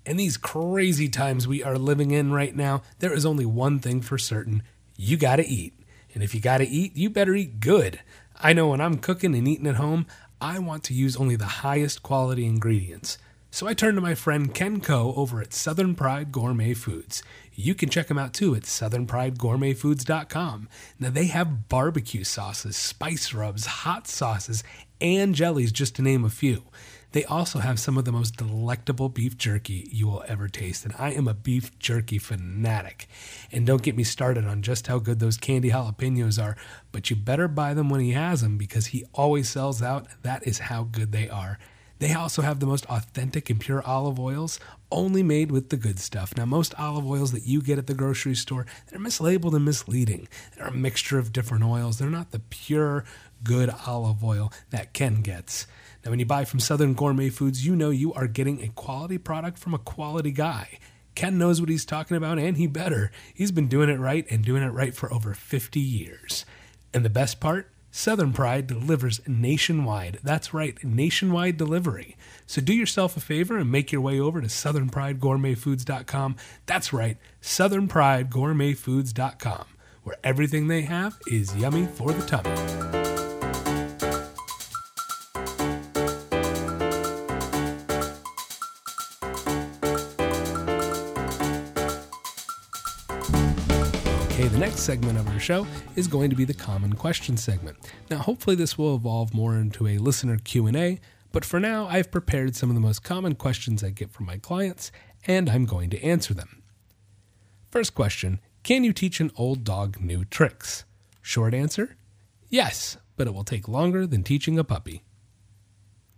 In 0.04 0.18
these 0.18 0.38
crazy 0.38 1.10
times 1.10 1.48
we 1.48 1.64
are 1.64 1.78
living 1.78 2.10
in 2.10 2.32
right 2.32 2.56
now, 2.56 2.82
there 2.98 3.14
is 3.14 3.24
only 3.24 3.46
one 3.46 3.78
thing 3.78 4.02
for 4.02 4.18
certain 4.18 4.64
you 4.96 5.16
gotta 5.16 5.46
eat. 5.46 5.76
And 6.16 6.24
if 6.24 6.34
you 6.34 6.42
gotta 6.42 6.66
eat, 6.68 6.98
you 6.98 7.12
better 7.12 7.36
eat 7.36 7.60
good. 7.60 8.00
I 8.36 8.54
know 8.54 8.70
when 8.70 8.82
I'm 8.82 8.98
cooking 8.98 9.36
and 9.36 9.48
eating 9.48 9.68
at 9.68 9.76
home, 9.76 10.08
I 10.42 10.58
want 10.58 10.86
to 10.86 10.96
use 10.96 11.18
only 11.18 11.36
the 11.36 11.46
highest 11.46 12.02
quality 12.02 12.48
ingredients. 12.48 13.20
So 13.52 13.68
I 13.68 13.74
turned 13.74 13.98
to 13.98 14.02
my 14.02 14.16
friend 14.16 14.54
Ken 14.54 14.82
Coe 14.82 15.14
over 15.16 15.42
at 15.42 15.54
Southern 15.54 15.96
Pride 15.96 16.32
Gourmet 16.32 16.74
Foods. 16.74 17.24
You 17.60 17.74
can 17.74 17.90
check 17.90 18.08
them 18.08 18.20
out 18.20 18.36
too 18.36 18.54
at 18.54 18.62
southernpridegourmetfoods.com. 18.64 20.70
Now 21.00 21.10
they 21.10 21.26
have 21.26 21.68
barbecue 21.68 22.24
sauces, 22.24 22.78
spice 22.78 23.34
rubs, 23.34 23.66
hot 23.66 24.08
sauces, 24.08 24.64
and 25.02 25.34
jellies, 25.34 25.72
just 25.72 25.96
to 25.96 26.04
name 26.04 26.24
a 26.24 26.30
few. 26.30 26.66
They 27.14 27.26
also 27.26 27.58
have 27.58 27.80
some 27.80 27.98
of 27.98 28.06
the 28.06 28.12
most 28.12 28.38
delectable 28.38 29.10
beef 29.10 29.40
jerky 29.40 29.90
you 29.92 30.06
will 30.06 30.24
ever 30.28 30.48
taste, 30.48 30.86
and 30.86 30.94
I 31.00 31.14
am 31.14 31.28
a 31.28 31.34
beef 31.34 31.80
jerky 31.80 32.20
fanatic. 32.20 33.08
And 33.52 33.66
don't 33.66 33.82
get 33.82 33.98
me 33.98 34.04
started 34.04 34.46
on 34.46 34.62
just 34.62 34.86
how 34.86 35.00
good 35.00 35.20
those 35.20 35.38
candy 35.38 35.72
jalapenos 35.72 36.40
are, 36.40 36.58
but 36.92 37.10
you 37.10 37.16
better 37.16 37.48
buy 37.48 37.74
them 37.74 37.90
when 37.90 38.02
he 38.02 38.12
has 38.12 38.42
them 38.42 38.60
because 38.60 38.86
he 38.88 39.06
always 39.16 39.50
sells 39.50 39.82
out. 39.82 40.06
That 40.22 40.46
is 40.46 40.60
how 40.60 40.84
good 40.84 41.12
they 41.12 41.28
are. 41.28 41.58
They 42.00 42.14
also 42.14 42.42
have 42.42 42.60
the 42.60 42.66
most 42.66 42.86
authentic 42.86 43.50
and 43.50 43.60
pure 43.60 43.82
olive 43.84 44.20
oils, 44.20 44.60
only 44.92 45.24
made 45.24 45.52
with 45.52 45.70
the 45.70 45.78
good 45.78 46.00
stuff. 46.00 46.36
Now, 46.38 46.46
most 46.46 46.76
olive 46.78 47.06
oils 47.06 47.32
that 47.32 47.48
you 47.48 47.62
get 47.62 47.78
at 47.78 47.88
the 47.88 47.94
grocery 47.94 48.36
store, 48.36 48.66
they're 48.88 49.00
mislabeled 49.00 49.56
and 49.56 49.66
misleading. 49.66 50.28
They're 50.56 50.68
a 50.68 50.74
mixture 50.74 51.18
of 51.18 51.34
different 51.34 51.64
oils. 51.64 51.98
They're 51.98 52.10
not 52.10 52.32
the 52.32 52.40
pure, 52.40 53.04
good 53.44 53.74
olive 53.86 54.24
oil 54.24 54.52
that 54.70 54.94
Ken 54.94 55.22
gets. 55.22 55.68
Now, 56.06 56.12
when 56.12 56.20
you 56.20 56.26
buy 56.26 56.46
from 56.46 56.60
Southern 56.60 56.94
Gourmet 56.94 57.30
Foods, 57.30 57.66
you 57.66 57.76
know 57.76 57.90
you 57.90 58.14
are 58.14 58.28
getting 58.28 58.64
a 58.64 58.70
quality 58.70 59.18
product 59.18 59.58
from 59.58 59.74
a 59.74 59.80
quality 59.80 60.32
guy. 60.32 60.80
Ken 61.16 61.40
knows 61.40 61.60
what 61.60 61.70
he's 61.70 61.84
talking 61.84 62.16
about, 62.16 62.38
and 62.38 62.58
he 62.58 62.68
better. 62.68 63.12
He's 63.34 63.52
been 63.52 63.68
doing 63.68 63.90
it 63.90 64.00
right 64.00 64.26
and 64.30 64.46
doing 64.46 64.62
it 64.62 64.68
right 64.68 64.94
for 64.94 65.12
over 65.12 65.34
50 65.34 65.80
years. 65.80 66.46
And 66.94 67.04
the 67.04 67.10
best 67.10 67.40
part? 67.40 67.72
Southern 67.98 68.32
Pride 68.32 68.68
delivers 68.68 69.20
nationwide. 69.26 70.20
That's 70.22 70.54
right, 70.54 70.78
nationwide 70.84 71.58
delivery. 71.58 72.16
So 72.46 72.62
do 72.62 72.72
yourself 72.72 73.18
a 73.18 73.20
favor 73.20 73.58
and 73.58 73.72
make 73.72 73.92
your 73.92 74.02
way 74.02 74.20
over 74.20 74.40
to 74.40 74.46
southernpridegourmetfoods.com. 74.46 76.36
That's 76.68 76.94
right, 76.94 77.18
southernpridegourmetfoods.com, 77.42 79.66
where 80.04 80.18
everything 80.24 80.68
they 80.68 80.84
have 80.84 81.18
is 81.26 81.56
yummy 81.56 81.88
for 81.88 82.12
the 82.12 82.24
tummy. 82.24 83.17
Segment 94.78 95.18
of 95.18 95.28
our 95.30 95.40
show 95.40 95.66
is 95.96 96.08
going 96.08 96.30
to 96.30 96.36
be 96.36 96.46
the 96.46 96.54
common 96.54 96.94
question 96.94 97.36
segment. 97.36 97.78
Now, 98.10 98.18
hopefully 98.18 98.56
this 98.56 98.78
will 98.78 98.96
evolve 98.96 99.34
more 99.34 99.56
into 99.56 99.88
a 99.88 99.98
listener 99.98 100.38
Q&A, 100.38 101.00
but 101.32 101.44
for 101.44 101.60
now 101.60 101.88
I've 101.88 102.12
prepared 102.12 102.56
some 102.56 102.70
of 102.70 102.76
the 102.76 102.82
most 102.82 103.04
common 103.04 103.36
questions 103.36 103.84
I 103.84 103.90
get 103.90 104.12
from 104.12 104.28
my 104.28 104.38
clients 104.38 104.92
and 105.26 105.50
I'm 105.50 105.66
going 105.66 105.90
to 105.90 106.04
answer 106.04 106.34
them. 106.34 106.62
First 107.72 107.96
question, 107.96 108.40
can 108.64 108.84
you 108.84 108.94
teach 108.94 109.20
an 109.20 109.32
old 109.36 109.64
dog 109.64 110.00
new 110.00 110.24
tricks? 110.26 110.86
Short 111.22 111.54
answer, 111.54 111.98
yes, 112.50 112.98
but 113.16 113.28
it 113.28 113.34
will 113.34 113.44
take 113.44 113.68
longer 113.68 114.06
than 114.06 114.24
teaching 114.24 114.60
a 114.60 114.64
puppy. 114.64 115.04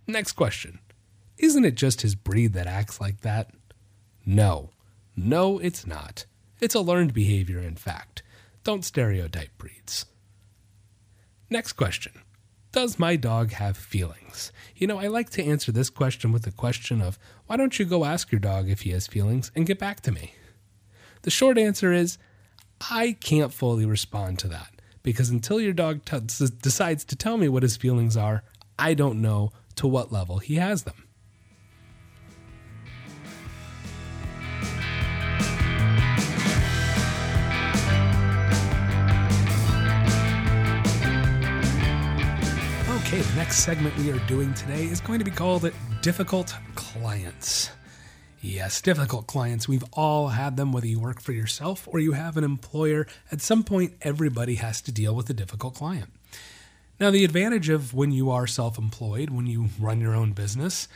Next 0.06 0.32
question, 0.32 0.78
isn't 1.38 1.64
it 1.64 1.74
just 1.74 2.02
his 2.02 2.14
breed 2.14 2.52
that 2.52 2.66
acts 2.66 3.00
like 3.00 3.22
that? 3.22 3.50
No. 4.26 4.70
No, 5.16 5.58
it's 5.58 5.86
not. 5.86 6.26
It's 6.60 6.74
a 6.74 6.80
learned 6.80 7.14
behavior, 7.14 7.60
in 7.60 7.76
fact. 7.76 8.22
Don't 8.62 8.84
stereotype 8.84 9.56
breeds. 9.56 10.04
Next 11.48 11.72
question 11.72 12.12
Does 12.72 12.98
my 12.98 13.16
dog 13.16 13.52
have 13.52 13.76
feelings? 13.76 14.52
You 14.76 14.86
know, 14.86 14.98
I 14.98 15.06
like 15.06 15.30
to 15.30 15.44
answer 15.44 15.72
this 15.72 15.88
question 15.90 16.30
with 16.30 16.42
the 16.42 16.52
question 16.52 17.00
of 17.00 17.18
why 17.46 17.56
don't 17.56 17.78
you 17.78 17.84
go 17.84 18.04
ask 18.04 18.30
your 18.30 18.40
dog 18.40 18.68
if 18.68 18.82
he 18.82 18.90
has 18.90 19.06
feelings 19.06 19.50
and 19.56 19.66
get 19.66 19.78
back 19.78 20.00
to 20.02 20.12
me? 20.12 20.34
The 21.22 21.30
short 21.30 21.58
answer 21.58 21.92
is 21.92 22.18
I 22.90 23.16
can't 23.20 23.52
fully 23.52 23.86
respond 23.86 24.38
to 24.40 24.48
that 24.48 24.80
because 25.02 25.30
until 25.30 25.60
your 25.60 25.72
dog 25.72 26.04
t- 26.04 26.20
decides 26.62 27.04
to 27.06 27.16
tell 27.16 27.36
me 27.36 27.48
what 27.48 27.62
his 27.62 27.76
feelings 27.76 28.16
are, 28.16 28.42
I 28.78 28.94
don't 28.94 29.22
know 29.22 29.52
to 29.76 29.86
what 29.86 30.12
level 30.12 30.38
he 30.38 30.56
has 30.56 30.82
them. 30.82 31.04
Okay, 43.10 43.22
the 43.22 43.34
next 43.34 43.64
segment 43.64 43.96
we 43.98 44.12
are 44.12 44.20
doing 44.28 44.54
today 44.54 44.84
is 44.84 45.00
going 45.00 45.18
to 45.18 45.24
be 45.24 45.32
called 45.32 45.68
Difficult 46.00 46.54
Clients. 46.76 47.72
Yes, 48.40 48.80
difficult 48.80 49.26
clients. 49.26 49.66
We've 49.66 49.82
all 49.94 50.28
had 50.28 50.56
them, 50.56 50.70
whether 50.70 50.86
you 50.86 51.00
work 51.00 51.20
for 51.20 51.32
yourself 51.32 51.88
or 51.90 51.98
you 51.98 52.12
have 52.12 52.36
an 52.36 52.44
employer. 52.44 53.08
At 53.32 53.40
some 53.40 53.64
point, 53.64 53.94
everybody 54.02 54.54
has 54.54 54.80
to 54.82 54.92
deal 54.92 55.12
with 55.12 55.28
a 55.28 55.32
difficult 55.32 55.74
client. 55.74 56.10
Now, 57.00 57.10
the 57.10 57.24
advantage 57.24 57.68
of 57.68 57.92
when 57.92 58.12
you 58.12 58.30
are 58.30 58.46
self 58.46 58.78
employed, 58.78 59.30
when 59.30 59.48
you 59.48 59.70
run 59.80 60.00
your 60.00 60.14
own 60.14 60.30
business, 60.30 60.86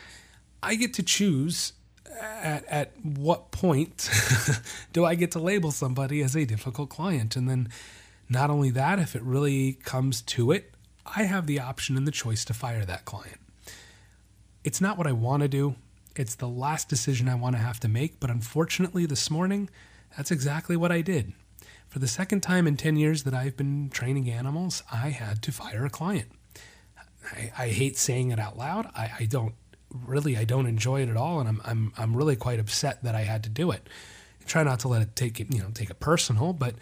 I 0.62 0.76
get 0.76 0.94
to 0.94 1.02
choose 1.02 1.73
at, 2.21 2.64
at 2.66 2.92
what 3.02 3.50
point 3.50 4.09
do 4.92 5.04
I 5.04 5.16
get 5.16 5.33
to 5.33 5.40
label 5.40 5.73
somebody 5.73 6.23
as 6.23 6.37
a 6.37 6.44
difficult 6.44 6.90
client. 6.90 7.35
And 7.35 7.50
then, 7.50 7.71
not 8.28 8.50
only 8.50 8.71
that, 8.71 9.00
if 9.00 9.16
it 9.16 9.23
really 9.23 9.73
comes 9.83 10.23
to 10.23 10.52
it, 10.52 10.74
I 11.07 11.25
have 11.25 11.47
the 11.47 11.61
option 11.61 11.97
and 11.97 12.07
the 12.07 12.13
choice 12.13 12.45
to 12.47 12.55
fire 12.55 12.85
that 12.85 13.05
client. 13.05 13.41
It's 14.63 14.81
not 14.81 14.97
what 14.97 15.07
I 15.07 15.13
want 15.13 15.43
to 15.43 15.49
do. 15.49 15.77
It's 16.17 16.35
the 16.35 16.49
last 16.49 16.89
decision 16.89 17.29
I 17.29 17.35
want 17.35 17.57
to 17.57 17.63
have 17.63 17.81
to 17.81 17.89
make, 17.89 18.21
but 18.21 18.31
unfortunately, 18.31 19.05
this 19.05 19.31
morning, 19.31 19.69
that's 20.17 20.31
exactly 20.31 20.77
what 20.77 20.93
I 20.93 21.01
did. 21.01 21.33
For 21.89 21.99
the 21.99 22.09
second 22.09 22.41
time 22.41 22.67
in 22.67 22.77
10 22.77 22.97
years 22.97 23.25
that 23.25 23.35
I've 23.35 23.57
been 23.57 23.91
training 23.91 24.31
animals, 24.31 24.83
I 24.93 25.11
had 25.11 25.43
to 25.43 25.53
fire 25.53 25.85
a 25.85 25.91
client. 25.91 26.31
I, 27.33 27.53
I 27.59 27.69
hate 27.69 27.97
saying 27.97 28.31
it 28.31 28.39
out 28.39 28.57
loud. 28.57 28.87
I, 28.97 29.11
I, 29.21 29.25
don't 29.27 29.55
really, 29.91 30.37
I 30.37 30.45
don't 30.45 30.67
enjoy 30.67 31.03
it 31.03 31.09
at 31.09 31.17
all, 31.17 31.41
and 31.41 31.49
I'm, 31.49 31.61
I'm, 31.65 31.93
I'm 31.97 32.17
really 32.17 32.37
quite 32.37 32.61
upset 32.61 33.03
that 33.03 33.15
I 33.15 33.23
had 33.23 33.43
to 33.45 33.51
do 33.51 33.71
it. 33.71 33.89
I 34.41 34.45
try 34.45 34.63
not 34.63 34.81
to 34.81 34.89
let 34.89 35.03
it 35.03 35.15
take 35.17 35.41
it, 35.41 35.53
you 35.53 35.61
know, 35.61 35.71
take 35.73 35.91
it 35.91 36.01
personal, 36.01 36.53
but 36.53 36.75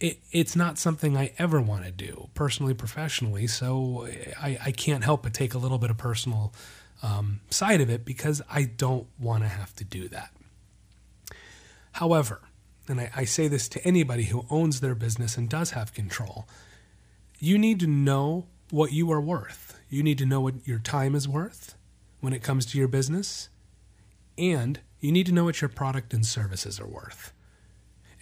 it, 0.00 0.18
it's 0.32 0.56
not 0.56 0.78
something 0.78 1.16
I 1.16 1.32
ever 1.38 1.60
want 1.60 1.84
to 1.84 1.90
do 1.90 2.28
personally, 2.34 2.74
professionally. 2.74 3.46
So 3.46 4.08
I, 4.40 4.58
I 4.64 4.72
can't 4.72 5.04
help 5.04 5.22
but 5.22 5.34
take 5.34 5.54
a 5.54 5.58
little 5.58 5.78
bit 5.78 5.90
of 5.90 5.96
personal 5.96 6.52
um, 7.02 7.40
side 7.50 7.80
of 7.80 7.90
it 7.90 8.04
because 8.04 8.42
I 8.50 8.64
don't 8.64 9.06
want 9.18 9.42
to 9.42 9.48
have 9.48 9.74
to 9.76 9.84
do 9.84 10.08
that. 10.08 10.30
However, 11.92 12.40
and 12.88 13.00
I, 13.00 13.10
I 13.14 13.24
say 13.24 13.48
this 13.48 13.68
to 13.70 13.86
anybody 13.86 14.24
who 14.24 14.46
owns 14.50 14.80
their 14.80 14.94
business 14.94 15.36
and 15.36 15.48
does 15.48 15.70
have 15.70 15.94
control, 15.94 16.48
you 17.38 17.58
need 17.58 17.80
to 17.80 17.86
know 17.86 18.46
what 18.70 18.92
you 18.92 19.12
are 19.12 19.20
worth. 19.20 19.78
You 19.88 20.02
need 20.02 20.18
to 20.18 20.26
know 20.26 20.40
what 20.40 20.66
your 20.66 20.78
time 20.78 21.14
is 21.14 21.28
worth 21.28 21.76
when 22.20 22.32
it 22.32 22.42
comes 22.42 22.64
to 22.66 22.78
your 22.78 22.88
business, 22.88 23.50
and 24.38 24.80
you 24.98 25.12
need 25.12 25.26
to 25.26 25.32
know 25.32 25.44
what 25.44 25.60
your 25.60 25.68
product 25.68 26.14
and 26.14 26.24
services 26.24 26.80
are 26.80 26.86
worth. 26.86 27.33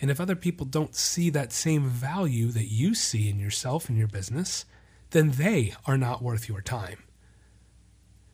And 0.03 0.11
if 0.11 0.21
other 0.21 0.35
people 0.35 0.67
don't 0.67 0.97
see 0.97 1.31
that 1.31 1.53
same 1.53 1.85
value 1.85 2.49
that 2.49 2.67
you 2.67 2.93
see 2.93 3.31
in 3.31 3.39
yourself 3.39 3.89
and 3.89 3.97
your 3.97 4.09
business, 4.09 4.67
then 5.11 5.31
they 5.31 5.75
are 5.87 5.97
not 5.97 6.21
worth 6.21 6.49
your 6.49 6.61
time. 6.61 7.05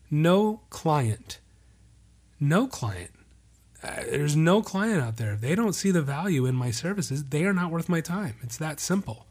No 0.09 0.61
client, 0.71 1.39
no 2.39 2.65
client, 2.65 3.11
uh, 3.83 4.01
there's 4.09 4.35
no 4.35 4.63
client 4.63 5.01
out 5.01 5.17
there. 5.17 5.33
If 5.33 5.41
they 5.41 5.53
don't 5.53 5.73
see 5.73 5.91
the 5.91 6.01
value 6.01 6.47
in 6.47 6.55
my 6.55 6.71
services, 6.71 7.25
they 7.25 7.45
are 7.45 7.53
not 7.53 7.71
worth 7.71 7.87
my 7.87 8.01
time. 8.01 8.35
It's 8.41 8.57
that 8.57 8.79
simple. 8.79 9.27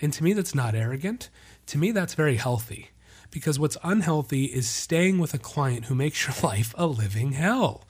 And 0.00 0.14
to 0.14 0.24
me, 0.24 0.32
that's 0.32 0.54
not 0.54 0.74
arrogant. 0.74 1.28
To 1.66 1.78
me, 1.78 1.92
that's 1.92 2.14
very 2.14 2.36
healthy. 2.36 2.90
Because 3.30 3.58
what's 3.58 3.76
unhealthy 3.84 4.46
is 4.46 4.68
staying 4.68 5.18
with 5.18 5.34
a 5.34 5.38
client 5.38 5.84
who 5.84 5.94
makes 5.94 6.26
your 6.26 6.34
life 6.42 6.74
a 6.78 6.86
living 6.86 7.32
hell 7.32 7.84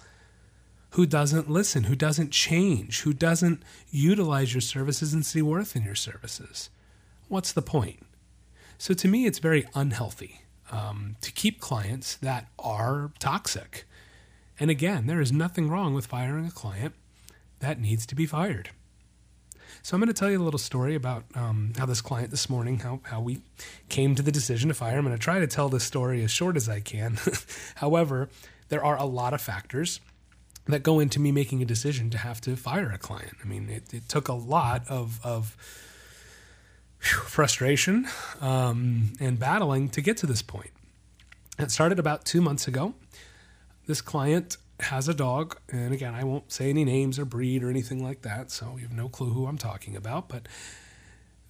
who 0.91 1.07
doesn't 1.07 1.51
listen, 1.51 1.85
who 1.85 1.95
doesn't 1.95 2.31
change, 2.31 3.03
who 3.03 3.13
doesn't 3.13 3.63
utilize 3.91 4.55
your 4.55 4.61
services 4.61 5.15
and 5.15 5.25
see 5.25 5.43
worth 5.43 5.77
in 5.77 5.85
your 5.85 5.95
services. 5.95 6.71
What's 7.29 7.53
the 7.53 7.63
point? 7.63 8.05
So 8.79 8.95
to 8.95 9.09
me, 9.09 9.27
it's 9.27 9.39
very 9.39 9.67
unhealthy 9.75 10.41
um, 10.73 11.17
to 11.21 11.31
keep 11.31 11.61
clients 11.61 12.17
that 12.17 12.49
are 12.59 13.13
toxic. 13.19 13.85
And 14.59 14.71
again, 14.71 15.07
there 15.07 15.21
is 15.21 15.33
nothing 15.33 15.69
wrong 15.69 15.95
with 15.95 16.07
firing 16.07 16.47
a 16.47 16.51
client 16.51 16.95
that 17.61 17.81
needs 17.81 18.05
to 18.07 18.15
be 18.15 18.27
fired. 18.27 18.71
So 19.83 19.95
I'm 19.95 20.01
going 20.01 20.09
to 20.09 20.15
tell 20.15 20.31
you 20.31 20.41
a 20.41 20.45
little 20.45 20.59
story 20.59 20.95
about 20.95 21.25
um, 21.35 21.73
how 21.79 21.87
this 21.87 22.01
client 22.01 22.31
this 22.31 22.51
morning, 22.51 22.81
how, 22.81 23.01
how 23.05 23.21
we 23.21 23.41
came 23.89 24.15
to 24.15 24.23
the 24.23 24.33
decision 24.33 24.69
to 24.69 24.75
fire. 24.75 24.99
I'm 24.99 25.05
going 25.05 25.17
to 25.17 25.23
try 25.23 25.39
to 25.39 25.47
tell 25.47 25.69
this 25.69 25.85
story 25.85 26.23
as 26.23 26.31
short 26.31 26.57
as 26.57 26.69
I 26.69 26.81
can. 26.81 27.19
However, 27.77 28.29
there 28.69 28.85
are 28.85 28.97
a 28.99 29.05
lot 29.05 29.33
of 29.33 29.41
factors 29.41 30.01
that 30.67 30.83
go 30.83 31.01
into 31.01 31.21
me 31.21 31.33
making 31.33 31.63
a 31.63 31.65
decision 31.65 32.11
to 32.11 32.19
have 32.19 32.41
to 32.43 32.57
fire 32.57 32.91
a 32.91 32.99
client. 32.99 33.37
I 33.43 33.47
mean, 33.47 33.69
it, 33.69 33.93
it 33.93 34.09
took 34.09 34.29
a 34.29 34.35
lot 34.35 34.87
of, 34.89 35.21
of 35.25 35.57
frustration 36.99 38.07
um, 38.41 39.13
and 39.21 39.39
battling 39.39 39.89
to 39.91 40.01
get 40.01 40.17
to 40.19 40.27
this 40.27 40.43
point. 40.43 40.71
It 41.59 41.71
started 41.71 41.99
about 41.99 42.25
two 42.25 42.41
months 42.41 42.69
ago. 42.69 42.95
This 43.87 44.01
client 44.01 44.57
has 44.81 45.09
a 45.09 45.15
dog, 45.15 45.59
and 45.71 45.93
again, 45.93 46.15
I 46.15 46.25
won't 46.25 46.53
say 46.53 46.71
any 46.71 46.85
names 46.85 47.19
or 47.19 47.25
breed 47.25 47.63
or 47.63 47.71
anything 47.71 48.03
like 48.03 48.23
that, 48.23 48.51
so 48.51 48.77
you 48.77 48.83
have 48.83 48.97
no 48.97 49.09
clue 49.09 49.31
who 49.31 49.47
I'm 49.47 49.59
talking 49.59 49.97
about. 49.97 50.29
But 50.29 50.47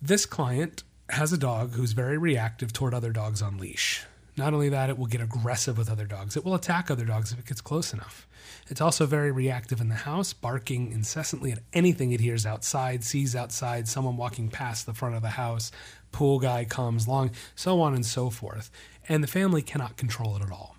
this 0.01 0.27
client 0.27 0.83
has 1.11 1.33
a 1.33 1.39
dog 1.39 1.75
who's 1.75 1.93
very 1.93 2.19
reactive 2.19 2.73
toward 2.73 2.95
other 2.95 3.13
dogs 3.13 3.43
on 3.43 3.59
leash. 3.59 4.05
Not 4.37 4.55
only 4.55 4.69
that, 4.69 4.91
it 4.91 4.99
will 4.99 5.07
get 5.07 5.21
aggressive 5.21 5.77
with 5.77 5.91
other 5.91 6.07
dogs. 6.07 6.37
It 6.37 6.45
will 6.45 6.55
attack 6.55 6.91
other 6.91 7.05
dogs 7.05 7.33
if 7.33 7.39
it 7.39 7.47
gets 7.47 7.61
close 7.61 7.93
enough. 7.93 8.27
It's 8.69 8.81
also 8.81 9.07
very 9.07 9.33
reactive 9.33 9.81
in 9.81 9.89
the 9.89 9.95
house, 9.95 10.33
barking 10.33 10.93
incessantly 10.93 11.53
at 11.53 11.59
anything 11.73 12.13
it 12.13 12.21
hears 12.21 12.47
outside, 12.47 13.03
sees 13.03 13.35
outside, 13.35 13.89
someone 13.89 14.17
walking 14.17 14.49
past 14.49 14.87
the 14.87 14.95
front 14.95 15.17
of 15.17 15.23
the 15.23 15.31
house, 15.31 15.73
pool 16.13 16.39
guy 16.39 16.65
comes 16.65 17.07
along, 17.07 17.33
so 17.55 17.81
on 17.81 17.95
and 17.95 18.07
so 18.07 18.31
forth. 18.31 18.71
And 19.09 19.23
the 19.23 19.29
family 19.29 19.63
cannot 19.63 19.97
control 19.97 20.37
it 20.37 20.43
at 20.43 20.53
all. 20.53 20.77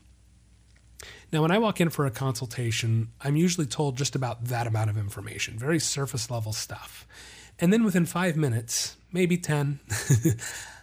Now, 1.32 1.42
when 1.42 1.52
I 1.52 1.60
walk 1.60 1.80
in 1.80 1.90
for 1.90 2.06
a 2.06 2.12
consultation, 2.12 3.10
I'm 3.22 3.36
usually 3.38 3.68
told 3.68 3.98
just 3.98 4.16
about 4.16 4.46
that 4.46 4.68
amount 4.68 4.90
of 4.90 4.98
information, 4.98 5.58
very 5.58 5.80
surface 5.80 6.30
level 6.30 6.52
stuff. 6.52 7.08
And 7.60 7.72
then 7.72 7.84
within 7.84 8.06
five 8.06 8.36
minutes, 8.36 8.98
maybe 9.12 9.38
10, 9.38 9.80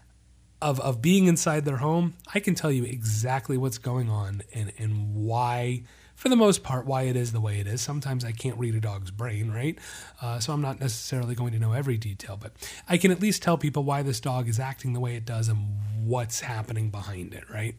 of, 0.60 0.80
of 0.80 1.00
being 1.00 1.26
inside 1.26 1.64
their 1.64 1.76
home, 1.76 2.14
I 2.34 2.40
can 2.40 2.54
tell 2.54 2.72
you 2.72 2.84
exactly 2.84 3.56
what's 3.56 3.78
going 3.78 4.10
on 4.10 4.42
and, 4.52 4.72
and 4.78 5.14
why, 5.14 5.84
for 6.16 6.28
the 6.28 6.36
most 6.36 6.62
part, 6.62 6.84
why 6.84 7.02
it 7.02 7.16
is 7.16 7.32
the 7.32 7.40
way 7.40 7.60
it 7.60 7.66
is. 7.66 7.80
Sometimes 7.80 8.24
I 8.24 8.32
can't 8.32 8.58
read 8.58 8.74
a 8.74 8.80
dog's 8.80 9.10
brain, 9.10 9.50
right? 9.50 9.78
Uh, 10.20 10.40
so 10.40 10.52
I'm 10.52 10.62
not 10.62 10.80
necessarily 10.80 11.34
going 11.34 11.52
to 11.52 11.58
know 11.58 11.72
every 11.72 11.96
detail, 11.96 12.36
but 12.40 12.52
I 12.88 12.96
can 12.96 13.10
at 13.10 13.20
least 13.20 13.42
tell 13.42 13.56
people 13.56 13.84
why 13.84 14.02
this 14.02 14.20
dog 14.20 14.48
is 14.48 14.58
acting 14.58 14.94
the 14.94 15.00
way 15.00 15.14
it 15.14 15.24
does 15.24 15.48
and 15.48 15.58
what's 16.04 16.40
happening 16.40 16.90
behind 16.90 17.34
it, 17.34 17.48
right? 17.48 17.76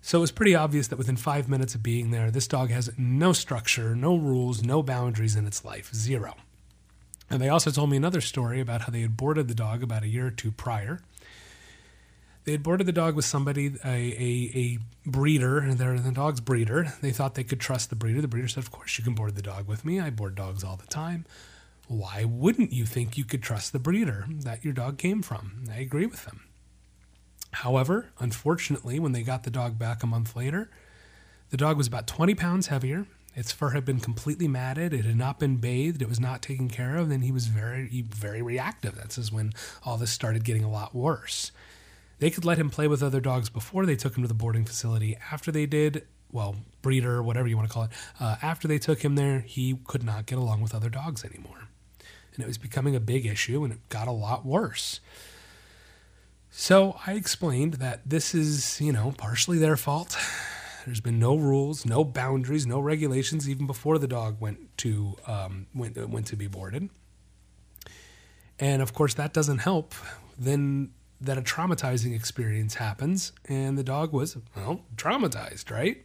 So 0.00 0.18
it 0.18 0.20
was 0.20 0.32
pretty 0.32 0.54
obvious 0.54 0.88
that 0.88 0.96
within 0.98 1.16
five 1.16 1.48
minutes 1.48 1.74
of 1.74 1.82
being 1.82 2.10
there, 2.10 2.30
this 2.30 2.46
dog 2.46 2.70
has 2.70 2.90
no 2.96 3.32
structure, 3.32 3.94
no 3.96 4.16
rules, 4.16 4.62
no 4.62 4.82
boundaries 4.82 5.36
in 5.36 5.46
its 5.46 5.64
life, 5.64 5.92
zero. 5.92 6.36
And 7.28 7.42
they 7.42 7.48
also 7.48 7.72
told 7.72 7.90
me 7.90 7.96
another 7.96 8.20
story 8.20 8.60
about 8.60 8.82
how 8.82 8.92
they 8.92 9.00
had 9.00 9.16
boarded 9.16 9.48
the 9.48 9.54
dog 9.54 9.82
about 9.82 10.04
a 10.04 10.08
year 10.08 10.28
or 10.28 10.30
two 10.30 10.52
prior 10.52 11.00
they 12.46 12.52
had 12.52 12.62
boarded 12.62 12.86
the 12.86 12.92
dog 12.92 13.16
with 13.16 13.24
somebody, 13.24 13.74
a, 13.84 13.88
a, 13.88 14.50
a 14.54 14.78
breeder, 15.04 15.58
and 15.58 15.78
they're 15.78 15.98
the 15.98 16.12
dog's 16.12 16.40
breeder. 16.40 16.94
They 17.00 17.10
thought 17.10 17.34
they 17.34 17.42
could 17.42 17.58
trust 17.58 17.90
the 17.90 17.96
breeder. 17.96 18.20
The 18.20 18.28
breeder 18.28 18.46
said, 18.46 18.62
Of 18.62 18.70
course, 18.70 18.96
you 18.96 19.04
can 19.04 19.14
board 19.14 19.34
the 19.34 19.42
dog 19.42 19.66
with 19.66 19.84
me. 19.84 19.98
I 19.98 20.10
board 20.10 20.36
dogs 20.36 20.62
all 20.62 20.76
the 20.76 20.86
time. 20.86 21.26
why 21.88 22.24
wouldn't 22.24 22.72
you 22.72 22.86
think 22.86 23.18
you 23.18 23.24
could 23.24 23.42
trust 23.42 23.72
the 23.72 23.80
breeder 23.80 24.26
that 24.28 24.64
your 24.64 24.72
dog 24.72 24.96
came 24.96 25.22
from? 25.22 25.64
I 25.70 25.78
agree 25.80 26.06
with 26.06 26.24
them. 26.24 26.44
However, 27.50 28.10
unfortunately, 28.20 29.00
when 29.00 29.10
they 29.10 29.22
got 29.22 29.42
the 29.42 29.50
dog 29.50 29.76
back 29.76 30.04
a 30.04 30.06
month 30.06 30.36
later, 30.36 30.70
the 31.50 31.56
dog 31.56 31.76
was 31.76 31.88
about 31.88 32.06
20 32.06 32.36
pounds 32.36 32.68
heavier. 32.68 33.06
Its 33.34 33.50
fur 33.50 33.70
had 33.70 33.84
been 33.84 34.00
completely 34.00 34.46
matted. 34.46 34.94
It 34.94 35.04
had 35.04 35.16
not 35.16 35.40
been 35.40 35.56
bathed. 35.56 36.00
It 36.00 36.08
was 36.08 36.20
not 36.20 36.42
taken 36.42 36.68
care 36.68 36.96
of. 36.96 37.10
And 37.10 37.24
he 37.24 37.32
was 37.32 37.48
very, 37.48 38.02
very 38.02 38.40
reactive. 38.40 38.94
That's 38.94 39.32
when 39.32 39.52
all 39.84 39.96
this 39.96 40.12
started 40.12 40.44
getting 40.44 40.64
a 40.64 40.70
lot 40.70 40.94
worse. 40.94 41.50
They 42.18 42.30
could 42.30 42.44
let 42.44 42.58
him 42.58 42.70
play 42.70 42.88
with 42.88 43.02
other 43.02 43.20
dogs 43.20 43.50
before 43.50 43.84
they 43.84 43.96
took 43.96 44.16
him 44.16 44.22
to 44.22 44.28
the 44.28 44.34
boarding 44.34 44.64
facility. 44.64 45.16
After 45.30 45.52
they 45.52 45.66
did, 45.66 46.06
well, 46.32 46.56
breeder, 46.82 47.22
whatever 47.22 47.46
you 47.46 47.56
want 47.56 47.68
to 47.68 47.72
call 47.72 47.84
it, 47.84 47.90
uh, 48.18 48.36
after 48.42 48.66
they 48.66 48.78
took 48.78 49.04
him 49.04 49.16
there, 49.16 49.40
he 49.40 49.78
could 49.84 50.02
not 50.02 50.26
get 50.26 50.38
along 50.38 50.62
with 50.62 50.74
other 50.74 50.88
dogs 50.88 51.24
anymore. 51.24 51.68
And 52.34 52.42
it 52.42 52.46
was 52.46 52.58
becoming 52.58 52.94
a 52.94 53.00
big 53.00 53.26
issue 53.26 53.64
and 53.64 53.72
it 53.72 53.88
got 53.88 54.08
a 54.08 54.12
lot 54.12 54.44
worse. 54.44 55.00
So 56.50 56.98
I 57.06 57.12
explained 57.12 57.74
that 57.74 58.08
this 58.08 58.34
is, 58.34 58.80
you 58.80 58.92
know, 58.92 59.12
partially 59.16 59.58
their 59.58 59.76
fault. 59.76 60.16
There's 60.86 61.00
been 61.00 61.18
no 61.18 61.36
rules, 61.36 61.84
no 61.84 62.04
boundaries, 62.04 62.66
no 62.66 62.80
regulations 62.80 63.48
even 63.48 63.66
before 63.66 63.98
the 63.98 64.06
dog 64.06 64.40
went 64.40 64.76
to 64.78 65.16
um, 65.26 65.66
went 65.74 65.96
went 66.08 66.28
to 66.28 66.36
be 66.36 66.46
boarded. 66.46 66.88
And 68.58 68.80
of 68.80 68.94
course, 68.94 69.12
that 69.14 69.32
doesn't 69.32 69.58
help. 69.58 69.94
Then 70.38 70.92
that 71.20 71.38
a 71.38 71.42
traumatizing 71.42 72.14
experience 72.14 72.74
happens, 72.74 73.32
and 73.48 73.78
the 73.78 73.84
dog 73.84 74.12
was 74.12 74.36
well 74.54 74.82
traumatized, 74.96 75.70
right? 75.70 76.04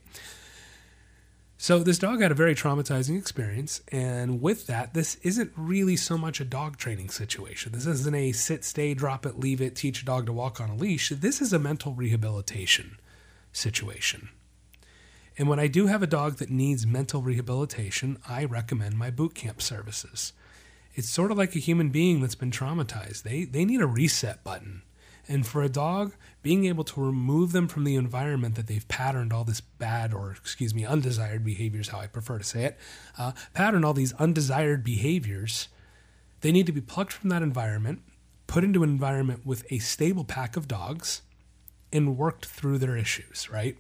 So 1.58 1.78
this 1.78 2.00
dog 2.00 2.22
had 2.22 2.32
a 2.32 2.36
very 2.36 2.56
traumatizing 2.56 3.20
experience, 3.20 3.82
and 3.90 4.42
with 4.42 4.66
that, 4.66 4.96
this 4.96 5.16
isn't 5.22 5.52
really 5.56 5.96
so 5.96 6.18
much 6.18 6.40
a 6.40 6.46
dog 6.46 6.78
training 6.78 7.10
situation. 7.10 7.72
This 7.72 7.86
isn't 7.86 8.16
a 8.16 8.32
sit, 8.32 8.64
stay, 8.64 8.96
drop 8.96 9.28
it, 9.28 9.40
leave 9.40 9.62
it, 9.62 9.76
teach 9.76 10.02
a 10.02 10.06
dog 10.06 10.26
to 10.26 10.34
walk 10.34 10.60
on 10.60 10.72
a 10.72 10.76
leash. 10.76 11.10
This 11.10 11.40
is 11.40 11.54
a 11.54 11.60
mental 11.60 11.94
rehabilitation 11.94 12.98
situation. 13.54 14.30
And 15.38 15.48
when 15.48 15.60
I 15.60 15.68
do 15.68 15.88
have 15.88 16.02
a 16.02 16.08
dog 16.08 16.38
that 16.38 16.50
needs 16.50 16.88
mental 16.88 17.22
rehabilitation, 17.22 18.18
I 18.28 18.46
recommend 18.46 18.98
my 18.98 19.12
boot 19.12 19.36
camp 19.36 19.62
services. 19.62 20.34
It's 20.94 21.10
sort 21.10 21.32
of 21.32 21.38
like 21.38 21.56
a 21.56 21.60
human 21.60 21.90
being 21.90 22.22
that's 22.22 22.36
been 22.36 22.52
traumatized. 22.52 23.24
They 23.24 23.46
they 23.46 23.66
need 23.66 23.82
a 23.82 23.88
reset 23.88 24.44
button. 24.44 24.82
And 25.28 25.46
for 25.46 25.62
a 25.62 25.70
dog, 25.70 26.14
being 26.42 26.66
able 26.66 26.84
to 26.84 27.02
remove 27.02 27.52
them 27.52 27.68
from 27.68 27.84
the 27.84 27.96
environment 27.96 28.56
that 28.56 28.68
they've 28.68 28.88
patterned 28.88 29.32
all 29.32 29.44
this 29.44 29.62
bad, 29.62 30.14
or 30.14 30.32
excuse 30.32 30.74
me, 30.74 30.86
undesired 30.86 31.44
behaviors, 31.44 31.90
how 31.90 32.00
I 32.00 32.08
prefer 32.08 32.38
to 32.38 32.44
say 32.44 32.66
it, 32.66 32.78
uh, 33.18 33.32
pattern 33.54 33.86
all 33.86 33.94
these 33.94 34.14
undesired 34.14 34.84
behaviors, 34.84 35.68
they 36.42 36.52
need 36.52 36.66
to 36.66 36.72
be 36.72 36.82
plucked 36.82 37.14
from 37.14 37.30
that 37.30 37.44
environment, 37.44 38.02
put 38.48 38.64
into 38.64 38.84
an 38.84 38.90
environment 38.90 39.46
with 39.46 39.66
a 39.72 39.80
stable 39.80 40.24
pack 40.24 40.58
of 40.58 40.68
dogs, 40.68 41.22
and 41.94 42.18
worked 42.18 42.46
through 42.46 42.78
their 42.78 42.98
issues, 42.98 43.50
right? 43.50 43.78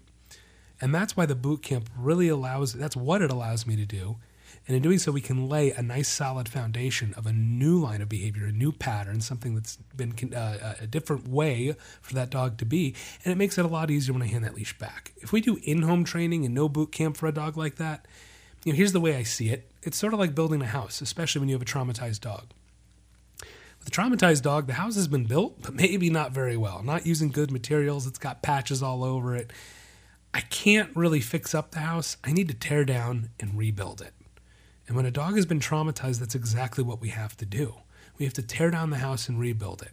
And 0.80 0.94
that's 0.94 1.16
why 1.16 1.26
the 1.26 1.36
boot 1.36 1.62
camp 1.62 1.90
really 1.98 2.28
allows, 2.28 2.74
that's 2.74 2.96
what 2.96 3.22
it 3.22 3.32
allows 3.32 3.66
me 3.66 3.76
to 3.76 3.86
do. 3.86 4.18
And 4.67 4.76
in 4.78 4.84
doing 4.84 5.00
so, 5.00 5.12
we 5.12 5.21
can 5.21 5.50
lay 5.50 5.71
a 5.71 5.82
nice 5.82 6.08
solid 6.08 6.47
foundation 6.47 7.13
of 7.15 7.26
a 7.26 7.34
new 7.34 7.80
line 7.80 8.02
of 8.02 8.10
behavior, 8.10 8.45
a 8.45 8.52
new 8.52 8.71
pattern, 8.71 9.19
something 9.19 9.56
that's 9.56 9.78
been 9.95 10.13
uh, 10.34 10.76
a 10.80 10.88
different 10.88 11.28
way 11.28 11.76
for 12.02 12.13
that 12.13 12.30
dog 12.30 12.58
to 12.60 12.65
be. 12.65 12.95
And 13.26 13.32
it 13.32 13.38
makes 13.38 13.58
it 13.58 13.65
a 13.65 13.67
lot 13.67 13.89
easier 13.89 14.13
when 14.13 14.21
I 14.21 14.28
hand 14.28 14.43
that 14.43 14.56
leash 14.56 14.78
back. 14.78 15.13
If 15.17 15.32
we 15.32 15.41
do 15.41 15.60
in 15.63 15.82
home 15.82 16.04
training 16.04 16.45
and 16.45 16.54
no 16.54 16.69
boot 16.69 16.91
camp 16.91 17.17
for 17.17 17.28
a 17.28 17.32
dog 17.32 17.58
like 17.58 17.76
that, 17.78 18.08
you 18.63 18.71
know, 18.71 18.78
here's 18.78 18.93
the 18.93 19.02
way 19.02 19.15
I 19.15 19.24
see 19.24 19.50
it 19.50 19.69
it's 19.82 19.97
sort 19.97 20.13
of 20.13 20.19
like 20.19 20.36
building 20.36 20.62
a 20.62 20.67
house, 20.67 21.02
especially 21.02 21.39
when 21.39 21.50
you 21.50 21.56
have 21.56 21.62
a 21.63 21.65
traumatized 21.65 22.21
dog. 22.21 22.52
With 23.80 23.88
a 23.88 23.91
traumatized 23.91 24.43
dog, 24.43 24.67
the 24.67 24.74
house 24.74 24.93
has 24.95 25.08
been 25.08 25.26
built, 25.26 25.60
but 25.63 25.74
maybe 25.74 26.12
not 26.12 26.34
very 26.34 26.56
well. 26.56 26.84
Not 26.84 27.08
using 27.08 27.30
good 27.30 27.50
materials, 27.50 28.06
it's 28.06 28.19
got 28.19 28.43
patches 28.43 28.84
all 28.84 29.04
over 29.04 29.36
it 29.36 29.52
I 30.34 30.41
can't 30.41 30.95
really 30.95 31.19
fix 31.19 31.54
up 31.54 31.71
the 31.71 31.80
house. 31.80 32.17
I 32.24 32.32
need 32.32 32.47
to 32.47 32.54
tear 32.54 32.86
down 32.86 33.30
and 33.39 33.58
rebuild 33.58 34.02
it. 34.02 34.13
And 34.88 34.96
when 34.96 35.06
a 35.06 35.12
dog 35.12 35.36
has 35.36 35.46
been 35.46 35.60
traumatized, 35.60 36.20
that's 36.20 36.36
exactly 36.36 36.84
what 36.84 37.02
we 37.02 37.10
have 37.10 37.38
to 37.38 37.46
do. 37.46 37.76
We 38.17 38.26
have 38.26 38.34
to 38.36 38.41
tear 38.41 38.72
down 38.72 38.89
the 38.89 38.98
house 38.98 39.30
and 39.30 39.39
rebuild 39.39 39.82
it. 39.82 39.91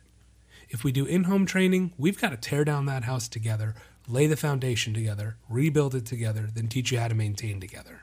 If 0.71 0.85
we 0.85 0.93
do 0.93 1.07
in 1.07 1.25
home 1.25 1.47
training, 1.47 1.93
we've 1.97 2.21
got 2.21 2.31
to 2.31 2.37
tear 2.37 2.65
down 2.65 2.87
that 2.87 3.05
house 3.05 3.29
together, 3.29 3.75
lay 4.07 4.27
the 4.27 4.37
foundation 4.37 4.93
together, 4.93 5.37
rebuild 5.49 5.95
it 5.95 6.05
together, 6.05 6.49
then 6.53 6.69
teach 6.69 6.93
you 6.93 6.99
how 6.99 7.09
to 7.09 7.15
maintain 7.15 7.61
together. 7.61 8.03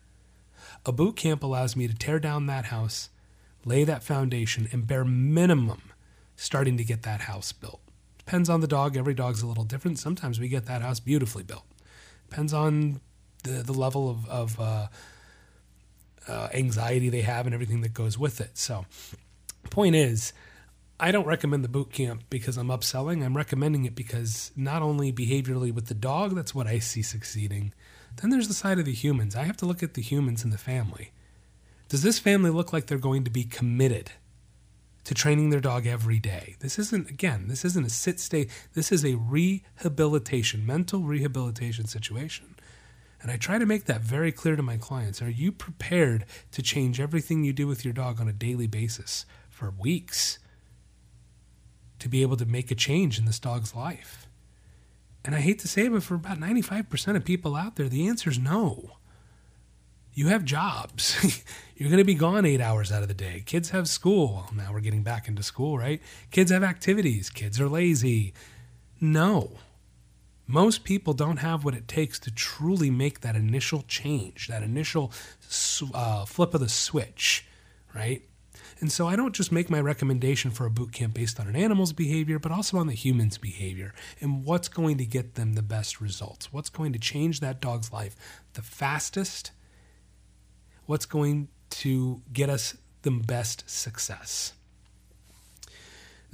A 0.86 0.92
boot 0.92 1.16
camp 1.16 1.44
allows 1.44 1.76
me 1.76 1.88
to 1.88 1.96
tear 1.96 2.20
down 2.20 2.48
that 2.48 2.66
house, 2.66 3.10
lay 3.66 3.84
that 3.84 4.04
foundation, 4.04 4.68
and 4.72 4.88
bare 4.88 5.06
minimum 5.06 5.82
starting 6.36 6.78
to 6.78 6.84
get 6.84 7.04
that 7.04 7.22
house 7.22 7.52
built. 7.52 7.82
Depends 8.18 8.50
on 8.50 8.62
the 8.62 8.68
dog. 8.68 8.98
Every 8.98 9.14
dog's 9.14 9.42
a 9.42 9.48
little 9.48 9.64
different. 9.64 10.00
Sometimes 10.00 10.40
we 10.40 10.48
get 10.48 10.66
that 10.66 10.82
house 10.82 11.00
beautifully 11.00 11.44
built. 11.44 11.66
Depends 12.30 12.54
on 12.54 13.00
the 13.44 13.62
the 13.64 13.74
level 13.74 14.10
of, 14.10 14.28
of 14.28 14.60
uh, 14.60 14.88
uh, 16.28 16.50
anxiety 16.54 17.10
they 17.10 17.22
have 17.22 17.46
and 17.46 17.54
everything 17.54 17.82
that 17.82 17.94
goes 17.94 18.18
with 18.18 18.42
it. 18.42 18.58
So, 18.58 18.86
point 19.70 19.96
is, 19.96 20.34
I 21.00 21.12
don't 21.12 21.28
recommend 21.28 21.64
the 21.64 21.70
boot 21.70 21.92
camp 21.92 22.24
because 22.30 22.58
I'm 22.58 22.70
upselling. 22.70 23.24
I'm 23.24 23.36
recommending 23.36 23.86
it 23.86 23.96
because 23.96 24.52
not 24.56 24.82
only 24.82 25.12
behaviorally 25.12 25.74
with 25.74 25.88
the 25.88 25.94
dog, 25.94 26.36
that's 26.36 26.56
what 26.56 26.68
I 26.68 26.80
see 26.80 27.02
succeeding. 27.02 27.74
Then 28.22 28.30
there's 28.30 28.48
the 28.48 28.54
side 28.54 28.80
of 28.80 28.86
the 28.86 28.94
humans. 28.94 29.36
I 29.36 29.44
have 29.44 29.58
to 29.58 29.66
look 29.66 29.84
at 29.84 29.94
the 29.94 30.02
humans 30.02 30.44
in 30.44 30.52
the 30.52 30.58
family. 30.58 31.12
Does 31.90 32.02
this 32.02 32.18
family 32.18 32.50
look 32.50 32.72
like 32.72 32.88
they're 32.88 32.98
going 32.98 33.26
to 33.26 33.32
be 33.32 33.44
committed 33.44 34.12
to 35.06 35.14
training 35.14 35.52
their 35.52 35.62
dog 35.62 35.88
every 35.88 36.20
day. 36.20 36.56
This 36.60 36.78
isn't, 36.78 37.10
again, 37.10 37.48
this 37.48 37.64
isn't 37.64 37.86
a 37.86 37.90
sit 37.90 38.20
stay, 38.20 38.48
this 38.74 38.92
is 38.92 39.06
a 39.06 39.16
rehabilitation, 39.16 40.66
mental 40.66 41.02
rehabilitation 41.02 41.86
situation. 41.86 42.56
And 43.26 43.32
I 43.32 43.38
try 43.38 43.58
to 43.58 43.66
make 43.66 43.86
that 43.86 44.02
very 44.02 44.32
clear 44.32 44.56
to 44.56 44.62
my 44.62 44.78
clients. 44.78 45.20
Are 45.20 45.30
you 45.32 45.52
prepared 45.52 46.26
to 46.52 46.62
change 46.62 47.00
everything 47.00 47.44
you 47.44 47.54
do 47.54 47.66
with 47.66 47.84
your 47.84 47.92
dog 47.92 48.22
on 48.22 48.28
a 48.28 48.32
daily 48.32 48.68
basis 48.68 49.26
for 49.50 49.74
weeks 49.80 50.38
to 51.98 52.08
be 52.08 52.22
able 52.22 52.38
to 52.38 52.46
make 52.46 52.70
a 52.70 52.76
change 52.76 53.18
in 53.18 53.26
this 53.26 53.40
dog's 53.40 53.74
life? 53.74 54.28
And 55.24 55.34
I 55.34 55.40
hate 55.40 55.58
to 55.62 55.68
say 55.68 55.86
it, 55.86 55.92
but 55.92 56.04
for 56.04 56.14
about 56.14 56.40
95% 56.40 57.16
of 57.16 57.26
people 57.26 57.56
out 57.56 57.78
there, 57.78 57.90
the 57.90 58.08
answer 58.08 58.30
is 58.30 58.38
no 58.38 58.98
you 60.16 60.30
have 60.30 60.46
jobs. 60.46 61.44
You're 61.76 61.90
going 61.90 61.98
to 61.98 62.06
be 62.06 62.16
gone 62.16 62.46
eight 62.46 62.62
hours 62.62 62.92
out 62.92 63.02
of 63.02 63.10
the 63.10 63.14
day. 63.14 63.44
Kids 63.46 63.72
have 63.72 63.90
school. 63.90 64.46
Now 64.56 64.72
we're 64.72 64.80
getting 64.80 65.04
back 65.04 65.28
into 65.28 65.44
school, 65.44 65.78
right? 65.78 66.02
Kids 66.32 66.52
have 66.52 66.64
activities. 66.64 67.30
Kids 67.30 67.60
are 67.60 67.68
lazy. 67.68 68.34
No. 69.02 69.58
Most 70.48 70.84
people 70.84 71.14
don't 71.14 71.38
have 71.38 71.66
what 71.66 71.74
it 71.74 71.88
takes 71.88 72.20
to 72.20 72.32
truly 72.32 72.92
make 72.92 73.22
that 73.22 73.36
initial 73.36 73.84
change, 73.88 74.48
that 74.48 74.64
initial 74.64 75.12
uh, 75.94 76.26
flip 76.26 76.54
of 76.54 76.60
the 76.60 76.70
switch, 76.70 77.48
right? 77.94 78.22
And 78.80 78.92
so 78.92 79.08
I 79.08 79.16
don't 79.16 79.34
just 79.34 79.52
make 79.52 79.70
my 79.70 79.80
recommendation 79.80 80.52
for 80.52 80.66
a 80.66 80.70
boot 80.70 80.92
camp 80.92 81.14
based 81.14 81.40
on 81.40 81.48
an 81.48 81.56
animal's 81.56 81.94
behavior, 81.94 82.40
but 82.40 82.52
also 82.52 82.78
on 82.78 82.88
the 82.88 82.94
human's 82.94 83.38
behavior 83.38 83.94
and 84.20 84.44
what's 84.44 84.68
going 84.68 84.98
to 84.98 85.06
get 85.06 85.36
them 85.36 85.54
the 85.54 85.62
best 85.62 86.02
results, 86.02 86.52
what's 86.52 86.70
going 86.70 86.94
to 86.94 87.00
change 87.00 87.40
that 87.40 87.62
dog's 87.62 87.92
life 87.92 88.16
the 88.54 88.62
fastest 88.62 89.52
what's 90.86 91.06
going 91.06 91.48
to 91.70 92.22
get 92.32 92.50
us 92.50 92.78
the 93.02 93.12
best 93.12 93.70
success. 93.70 94.54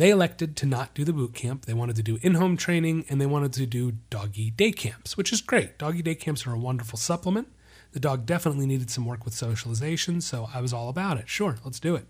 They 0.01 0.09
elected 0.09 0.55
to 0.55 0.65
not 0.65 0.95
do 0.95 1.05
the 1.05 1.13
boot 1.13 1.35
camp. 1.35 1.67
They 1.67 1.75
wanted 1.75 1.95
to 1.97 2.01
do 2.01 2.17
in 2.23 2.33
home 2.33 2.57
training 2.57 3.05
and 3.07 3.21
they 3.21 3.27
wanted 3.27 3.53
to 3.53 3.67
do 3.67 3.91
doggy 4.09 4.49
day 4.49 4.71
camps, 4.71 5.15
which 5.15 5.31
is 5.31 5.41
great. 5.41 5.77
Doggy 5.77 6.01
day 6.01 6.15
camps 6.15 6.47
are 6.47 6.53
a 6.53 6.57
wonderful 6.57 6.97
supplement. 6.97 7.49
The 7.91 7.99
dog 7.99 8.25
definitely 8.25 8.65
needed 8.65 8.89
some 8.89 9.05
work 9.05 9.25
with 9.25 9.35
socialization, 9.35 10.19
so 10.19 10.49
I 10.51 10.59
was 10.59 10.73
all 10.73 10.89
about 10.89 11.19
it. 11.19 11.29
Sure, 11.29 11.57
let's 11.63 11.79
do 11.79 11.93
it. 11.93 12.07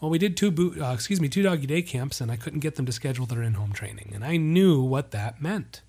Well, 0.00 0.10
we 0.10 0.16
did 0.16 0.38
two 0.38 0.50
boot, 0.50 0.80
uh, 0.80 0.92
excuse 0.94 1.20
me, 1.20 1.28
two 1.28 1.42
doggy 1.42 1.66
day 1.66 1.82
camps, 1.82 2.18
and 2.18 2.32
I 2.32 2.36
couldn't 2.36 2.60
get 2.60 2.76
them 2.76 2.86
to 2.86 2.92
schedule 2.92 3.26
their 3.26 3.42
in-home 3.42 3.74
training, 3.74 4.12
and 4.14 4.24
I 4.24 4.38
knew 4.38 4.80
what 4.80 5.10
that 5.10 5.42
meant. 5.42 5.82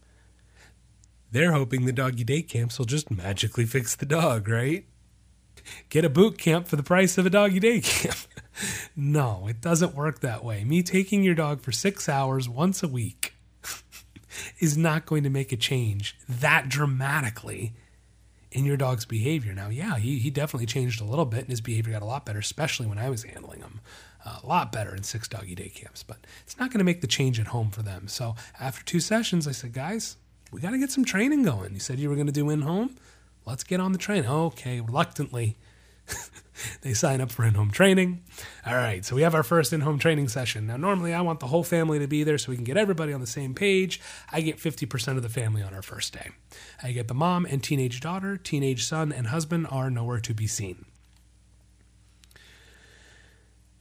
They're 1.31 1.53
hoping 1.53 1.85
the 1.85 1.93
doggy 1.93 2.25
day 2.25 2.41
camps 2.41 2.77
will 2.77 2.85
just 2.85 3.09
magically 3.09 3.63
fix 3.63 3.95
the 3.95 4.05
dog, 4.05 4.49
right? 4.49 4.83
Get 5.89 6.05
a 6.05 6.09
boot 6.09 6.37
camp 6.37 6.67
for 6.67 6.75
the 6.75 6.83
price 6.83 7.17
of 7.17 7.25
a 7.25 7.29
doggy 7.29 7.59
day 7.59 7.81
camp. 7.81 8.17
no, 8.95 9.47
it 9.47 9.61
doesn't 9.61 9.95
work 9.95 10.19
that 10.19 10.43
way. 10.43 10.63
Me 10.63 10.83
taking 10.83 11.23
your 11.23 11.35
dog 11.35 11.61
for 11.61 11.71
six 11.71 12.07
hours 12.09 12.47
once 12.47 12.83
a 12.83 12.87
week 12.87 13.33
is 14.59 14.77
not 14.77 15.05
going 15.05 15.23
to 15.23 15.29
make 15.29 15.51
a 15.51 15.57
change 15.57 16.17
that 16.27 16.69
dramatically 16.69 17.73
in 18.51 18.65
your 18.65 18.77
dog's 18.77 19.05
behavior. 19.05 19.53
Now, 19.53 19.69
yeah, 19.69 19.97
he, 19.97 20.19
he 20.19 20.29
definitely 20.29 20.65
changed 20.65 21.01
a 21.01 21.05
little 21.05 21.25
bit 21.25 21.41
and 21.41 21.49
his 21.49 21.61
behavior 21.61 21.93
got 21.93 22.01
a 22.01 22.05
lot 22.05 22.25
better, 22.25 22.39
especially 22.39 22.85
when 22.85 22.97
I 22.97 23.09
was 23.09 23.23
handling 23.23 23.59
him. 23.59 23.79
Uh, 24.23 24.39
a 24.43 24.45
lot 24.45 24.71
better 24.71 24.93
in 24.95 25.01
six 25.01 25.27
doggy 25.27 25.55
day 25.55 25.69
camps, 25.69 26.03
but 26.03 26.17
it's 26.43 26.59
not 26.59 26.69
going 26.69 26.79
to 26.79 26.83
make 26.83 27.01
the 27.01 27.07
change 27.07 27.39
at 27.39 27.47
home 27.47 27.71
for 27.71 27.81
them. 27.81 28.07
So 28.07 28.35
after 28.59 28.83
two 28.85 28.99
sessions, 28.99 29.47
I 29.47 29.51
said, 29.51 29.73
guys, 29.73 30.17
we 30.51 30.61
got 30.61 30.71
to 30.71 30.77
get 30.77 30.91
some 30.91 31.05
training 31.05 31.43
going. 31.43 31.73
You 31.73 31.79
said 31.79 31.97
you 31.97 32.09
were 32.09 32.15
going 32.15 32.27
to 32.27 32.33
do 32.33 32.49
in 32.49 32.61
home 32.61 32.95
let's 33.45 33.63
get 33.63 33.79
on 33.79 33.91
the 33.91 33.97
train. 33.97 34.25
Okay, 34.25 34.81
reluctantly, 34.81 35.57
they 36.81 36.93
sign 36.93 37.21
up 37.21 37.31
for 37.31 37.43
in 37.43 37.53
home 37.53 37.71
training. 37.71 38.23
All 38.65 38.75
right, 38.75 39.03
so 39.03 39.15
we 39.15 39.21
have 39.21 39.35
our 39.35 39.43
first 39.43 39.73
in 39.73 39.81
home 39.81 39.99
training 39.99 40.27
session. 40.27 40.67
Now, 40.67 40.77
normally 40.77 41.13
I 41.13 41.21
want 41.21 41.39
the 41.39 41.47
whole 41.47 41.63
family 41.63 41.99
to 41.99 42.07
be 42.07 42.23
there 42.23 42.37
so 42.37 42.49
we 42.51 42.55
can 42.55 42.63
get 42.63 42.77
everybody 42.77 43.13
on 43.13 43.21
the 43.21 43.27
same 43.27 43.53
page. 43.53 43.99
I 44.31 44.41
get 44.41 44.57
50% 44.57 45.17
of 45.17 45.23
the 45.23 45.29
family 45.29 45.61
on 45.61 45.73
our 45.73 45.81
first 45.81 46.13
day. 46.13 46.29
I 46.81 46.91
get 46.91 47.07
the 47.07 47.13
mom 47.13 47.45
and 47.45 47.63
teenage 47.63 47.99
daughter, 47.99 48.37
teenage 48.37 48.85
son, 48.85 49.11
and 49.11 49.27
husband 49.27 49.67
are 49.69 49.89
nowhere 49.89 50.19
to 50.19 50.33
be 50.33 50.47
seen. 50.47 50.85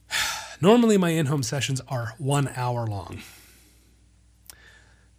Normally, 0.61 0.97
my 0.97 1.09
in 1.09 1.27
home 1.27 1.43
sessions 1.43 1.81
are 1.87 2.13
one 2.17 2.49
hour 2.55 2.87
long. 2.87 3.21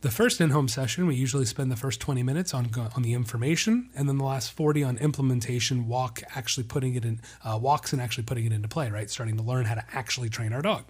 The 0.03 0.11
first 0.11 0.41
in-home 0.41 0.67
session, 0.67 1.07
we 1.07 1.15
usually 1.15 1.45
spend 1.45 1.71
the 1.71 1.77
first 1.77 2.01
20 2.01 2.25
minutes 2.25 2.53
on 2.53 2.69
on 2.97 3.03
the 3.03 3.15
information, 3.15 3.89
and 3.95 4.09
then 4.09 4.19
the 4.19 4.25
last 4.25 4.51
40 4.51 4.83
on 4.83 4.99
implementation, 4.99 5.87
walk 5.87 6.21
actually 6.35 6.65
putting 6.65 6.97
it 6.97 7.05
in 7.05 7.21
uh, 7.45 7.57
walks 7.63 7.93
and 7.93 8.03
actually 8.03 8.25
putting 8.25 8.45
it 8.45 8.51
into 8.51 8.67
play. 8.67 8.91
Right, 8.91 9.09
starting 9.09 9.37
to 9.37 9.45
learn 9.45 9.65
how 9.65 9.77
to 9.77 9.85
actually 9.93 10.29
train 10.29 10.53
our 10.53 10.61
dog. 10.61 10.87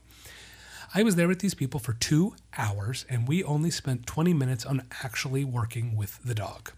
I 0.95 1.03
was 1.03 1.17
there 1.17 1.29
with 1.29 1.41
these 1.41 1.53
people 1.53 1.79
for 1.79 1.93
two 1.93 2.35
hours, 2.57 3.05
and 3.11 3.29
we 3.29 3.45
only 3.45 3.71
spent 3.71 4.07
20 4.07 4.33
minutes 4.33 4.65
on 4.65 4.89
actually 5.05 5.45
working 5.45 5.95
with 5.95 6.19
the 6.25 6.35
dog. 6.35 6.73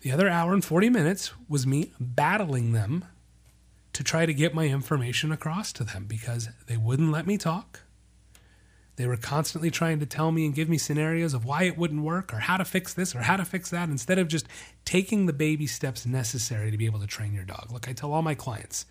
The 0.00 0.10
other 0.10 0.30
hour 0.30 0.54
and 0.54 0.64
40 0.64 0.88
minutes 0.88 1.32
was 1.50 1.66
me 1.66 1.92
battling 2.00 2.72
them 2.72 3.04
to 3.92 4.02
try 4.02 4.24
to 4.24 4.32
get 4.32 4.54
my 4.54 4.68
information 4.68 5.32
across 5.32 5.70
to 5.74 5.84
them 5.84 6.06
because 6.06 6.48
they 6.66 6.78
wouldn't 6.78 7.12
let 7.12 7.26
me 7.26 7.36
talk 7.36 7.80
they 8.96 9.06
were 9.06 9.16
constantly 9.16 9.70
trying 9.70 9.98
to 10.00 10.06
tell 10.06 10.30
me 10.30 10.44
and 10.44 10.54
give 10.54 10.68
me 10.68 10.78
scenarios 10.78 11.34
of 11.34 11.44
why 11.44 11.64
it 11.64 11.76
wouldn't 11.76 12.02
work 12.02 12.32
or 12.32 12.38
how 12.38 12.56
to 12.56 12.64
fix 12.64 12.94
this 12.94 13.14
or 13.14 13.20
how 13.20 13.36
to 13.36 13.44
fix 13.44 13.70
that 13.70 13.88
instead 13.88 14.18
of 14.18 14.28
just 14.28 14.46
taking 14.84 15.26
the 15.26 15.32
baby 15.32 15.66
steps 15.66 16.06
necessary 16.06 16.70
to 16.70 16.76
be 16.76 16.86
able 16.86 17.00
to 17.00 17.06
train 17.06 17.34
your 17.34 17.44
dog. 17.44 17.72
Look, 17.72 17.88
I 17.88 17.92
tell 17.92 18.12
all 18.12 18.22
my 18.22 18.34
clients 18.34 18.86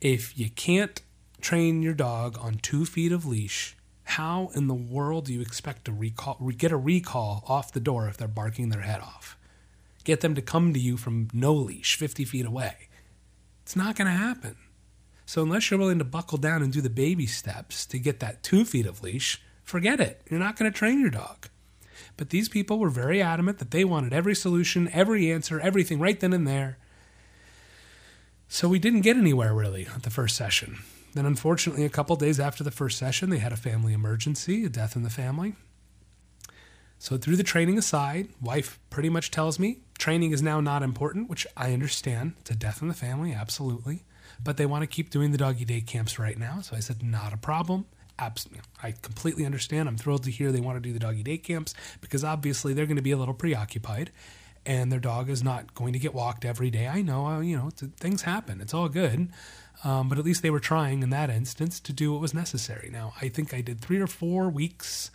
if 0.00 0.36
you 0.36 0.50
can't 0.50 1.00
train 1.40 1.82
your 1.82 1.94
dog 1.94 2.36
on 2.40 2.54
two 2.54 2.84
feet 2.84 3.12
of 3.12 3.24
leash, 3.24 3.76
how 4.04 4.50
in 4.54 4.66
the 4.66 4.74
world 4.74 5.26
do 5.26 5.32
you 5.32 5.40
expect 5.40 5.84
to 5.84 5.92
recall, 5.92 6.36
get 6.56 6.72
a 6.72 6.76
recall 6.76 7.44
off 7.46 7.72
the 7.72 7.80
door 7.80 8.08
if 8.08 8.16
they're 8.16 8.26
barking 8.26 8.70
their 8.70 8.80
head 8.80 9.00
off? 9.00 9.36
Get 10.02 10.20
them 10.20 10.34
to 10.34 10.42
come 10.42 10.72
to 10.74 10.80
you 10.80 10.96
from 10.96 11.28
no 11.32 11.54
leash, 11.54 11.96
50 11.96 12.24
feet 12.24 12.44
away. 12.44 12.88
It's 13.62 13.76
not 13.76 13.94
going 13.94 14.06
to 14.06 14.12
happen. 14.12 14.56
So 15.26 15.42
unless 15.42 15.70
you're 15.70 15.80
willing 15.80 15.98
to 15.98 16.04
buckle 16.04 16.38
down 16.38 16.62
and 16.62 16.72
do 16.72 16.80
the 16.80 16.90
baby 16.90 17.26
steps 17.26 17.86
to 17.86 17.98
get 17.98 18.20
that 18.20 18.42
two 18.42 18.64
feet 18.64 18.86
of 18.86 19.02
leash, 19.02 19.40
forget 19.62 20.00
it. 20.00 20.22
You're 20.28 20.40
not 20.40 20.56
going 20.56 20.70
to 20.70 20.76
train 20.76 21.00
your 21.00 21.10
dog. 21.10 21.48
But 22.16 22.30
these 22.30 22.48
people 22.48 22.78
were 22.78 22.90
very 22.90 23.22
adamant 23.22 23.58
that 23.58 23.70
they 23.70 23.84
wanted 23.84 24.12
every 24.12 24.34
solution, 24.34 24.90
every 24.92 25.30
answer, 25.30 25.60
everything 25.60 25.98
right 25.98 26.18
then 26.18 26.32
and 26.32 26.46
there. 26.46 26.78
So 28.48 28.68
we 28.68 28.78
didn't 28.78 29.00
get 29.00 29.16
anywhere 29.16 29.54
really 29.54 29.86
at 29.86 30.02
the 30.02 30.10
first 30.10 30.36
session. 30.36 30.78
Then, 31.14 31.26
unfortunately, 31.26 31.84
a 31.84 31.90
couple 31.90 32.16
days 32.16 32.40
after 32.40 32.64
the 32.64 32.70
first 32.70 32.98
session, 32.98 33.30
they 33.30 33.38
had 33.38 33.52
a 33.52 33.56
family 33.56 33.92
emergency, 33.92 34.64
a 34.64 34.68
death 34.68 34.96
in 34.96 35.02
the 35.02 35.10
family. 35.10 35.54
So, 36.98 37.18
through 37.18 37.36
the 37.36 37.42
training 37.42 37.76
aside, 37.76 38.28
wife 38.40 38.78
pretty 38.88 39.10
much 39.10 39.30
tells 39.30 39.58
me 39.58 39.80
training 39.98 40.32
is 40.32 40.40
now 40.40 40.60
not 40.60 40.82
important, 40.82 41.28
which 41.28 41.46
I 41.54 41.72
understand. 41.72 42.34
It's 42.40 42.50
a 42.50 42.54
death 42.54 42.80
in 42.80 42.88
the 42.88 42.94
family, 42.94 43.32
absolutely 43.32 44.04
but 44.42 44.56
they 44.56 44.66
want 44.66 44.82
to 44.82 44.86
keep 44.86 45.10
doing 45.10 45.32
the 45.32 45.38
doggy 45.38 45.64
day 45.64 45.80
camps 45.80 46.18
right 46.18 46.38
now. 46.38 46.60
So 46.60 46.76
I 46.76 46.80
said, 46.80 47.02
not 47.02 47.32
a 47.32 47.36
problem. 47.36 47.86
Absolutely. 48.18 48.62
I 48.82 48.92
completely 48.92 49.46
understand. 49.46 49.88
I'm 49.88 49.96
thrilled 49.96 50.24
to 50.24 50.30
hear 50.30 50.52
they 50.52 50.60
want 50.60 50.76
to 50.76 50.80
do 50.80 50.92
the 50.92 50.98
doggy 50.98 51.22
day 51.22 51.38
camps 51.38 51.74
because 52.00 52.22
obviously 52.22 52.74
they're 52.74 52.86
going 52.86 52.96
to 52.96 53.02
be 53.02 53.10
a 53.10 53.16
little 53.16 53.34
preoccupied 53.34 54.10
and 54.64 54.92
their 54.92 55.00
dog 55.00 55.28
is 55.28 55.42
not 55.42 55.74
going 55.74 55.92
to 55.92 55.98
get 55.98 56.14
walked 56.14 56.44
every 56.44 56.70
day. 56.70 56.86
I 56.86 57.02
know, 57.02 57.26
uh, 57.26 57.40
you 57.40 57.56
know, 57.56 57.70
things 57.70 58.22
happen. 58.22 58.60
It's 58.60 58.74
all 58.74 58.88
good. 58.88 59.28
Um, 59.84 60.08
but 60.08 60.18
at 60.18 60.24
least 60.24 60.42
they 60.42 60.50
were 60.50 60.60
trying 60.60 61.02
in 61.02 61.10
that 61.10 61.30
instance 61.30 61.80
to 61.80 61.92
do 61.92 62.12
what 62.12 62.20
was 62.20 62.34
necessary. 62.34 62.88
Now, 62.92 63.14
I 63.20 63.28
think 63.28 63.52
I 63.52 63.60
did 63.60 63.80
three 63.80 64.00
or 64.00 64.06
four 64.06 64.48
weeks 64.48 65.10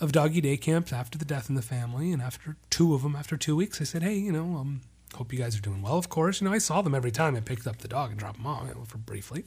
of 0.00 0.12
doggy 0.12 0.40
day 0.40 0.56
camps 0.56 0.92
after 0.92 1.18
the 1.18 1.26
death 1.26 1.50
in 1.50 1.54
the 1.54 1.62
family, 1.62 2.10
and 2.10 2.22
after 2.22 2.56
two 2.70 2.94
of 2.94 3.02
them, 3.02 3.14
after 3.14 3.36
two 3.36 3.54
weeks, 3.54 3.80
I 3.80 3.84
said, 3.84 4.02
"Hey, 4.02 4.14
you 4.14 4.32
know, 4.32 4.56
um, 4.56 4.80
Hope 5.14 5.32
you 5.32 5.38
guys 5.38 5.56
are 5.56 5.60
doing 5.60 5.82
well, 5.82 5.98
of 5.98 6.08
course. 6.08 6.40
You 6.40 6.48
know, 6.48 6.54
I 6.54 6.58
saw 6.58 6.82
them 6.82 6.94
every 6.94 7.10
time 7.10 7.36
I 7.36 7.40
picked 7.40 7.66
up 7.66 7.78
the 7.78 7.88
dog 7.88 8.10
and 8.10 8.18
dropped 8.18 8.38
them 8.38 8.46
off 8.46 8.68
for 8.88 8.98
briefly. 8.98 9.44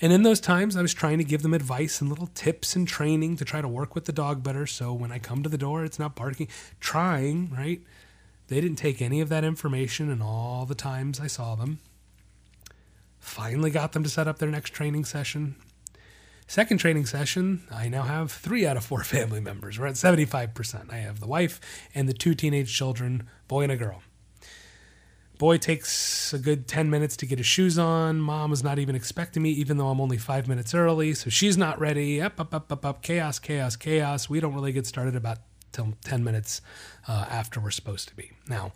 And 0.00 0.12
in 0.12 0.22
those 0.22 0.40
times, 0.40 0.76
I 0.76 0.82
was 0.82 0.94
trying 0.94 1.18
to 1.18 1.24
give 1.24 1.42
them 1.42 1.54
advice 1.54 2.00
and 2.00 2.10
little 2.10 2.28
tips 2.28 2.74
and 2.74 2.88
training 2.88 3.36
to 3.36 3.44
try 3.44 3.60
to 3.60 3.68
work 3.68 3.94
with 3.94 4.06
the 4.06 4.12
dog 4.12 4.42
better. 4.42 4.66
So 4.66 4.92
when 4.92 5.12
I 5.12 5.18
come 5.18 5.42
to 5.42 5.48
the 5.48 5.58
door, 5.58 5.84
it's 5.84 5.98
not 5.98 6.16
barking. 6.16 6.48
Trying, 6.80 7.50
right? 7.50 7.80
They 8.48 8.60
didn't 8.60 8.78
take 8.78 9.00
any 9.00 9.20
of 9.20 9.28
that 9.28 9.44
information 9.44 10.10
in 10.10 10.20
all 10.20 10.66
the 10.66 10.74
times 10.74 11.20
I 11.20 11.28
saw 11.28 11.54
them. 11.54 11.78
Finally 13.20 13.70
got 13.70 13.92
them 13.92 14.02
to 14.02 14.10
set 14.10 14.26
up 14.26 14.38
their 14.38 14.50
next 14.50 14.70
training 14.70 15.04
session. 15.04 15.54
Second 16.48 16.78
training 16.78 17.06
session, 17.06 17.62
I 17.70 17.88
now 17.88 18.02
have 18.02 18.32
three 18.32 18.66
out 18.66 18.76
of 18.76 18.84
four 18.84 19.04
family 19.04 19.40
members. 19.40 19.78
We're 19.78 19.86
at 19.86 19.94
75%. 19.94 20.92
I 20.92 20.96
have 20.96 21.20
the 21.20 21.28
wife 21.28 21.60
and 21.94 22.08
the 22.08 22.12
two 22.12 22.34
teenage 22.34 22.76
children, 22.76 23.28
boy 23.46 23.62
and 23.62 23.72
a 23.72 23.76
girl. 23.76 24.02
Boy 25.42 25.58
takes 25.58 26.32
a 26.32 26.38
good 26.38 26.68
10 26.68 26.88
minutes 26.88 27.16
to 27.16 27.26
get 27.26 27.38
his 27.38 27.48
shoes 27.48 27.76
on. 27.76 28.20
Mom 28.20 28.52
is 28.52 28.62
not 28.62 28.78
even 28.78 28.94
expecting 28.94 29.42
me, 29.42 29.50
even 29.50 29.76
though 29.76 29.88
I'm 29.88 30.00
only 30.00 30.16
five 30.16 30.46
minutes 30.46 30.72
early. 30.72 31.14
So 31.14 31.30
she's 31.30 31.58
not 31.58 31.80
ready. 31.80 32.22
Up, 32.22 32.38
up, 32.38 32.54
up, 32.54 32.70
up, 32.70 32.86
up. 32.86 33.02
Chaos, 33.02 33.40
chaos, 33.40 33.74
chaos. 33.74 34.30
We 34.30 34.38
don't 34.38 34.54
really 34.54 34.70
get 34.70 34.86
started 34.86 35.16
about 35.16 35.38
till 35.72 35.94
10 36.04 36.22
minutes 36.22 36.60
uh, 37.08 37.26
after 37.28 37.58
we're 37.58 37.72
supposed 37.72 38.06
to 38.06 38.14
be. 38.14 38.30
Now, 38.48 38.70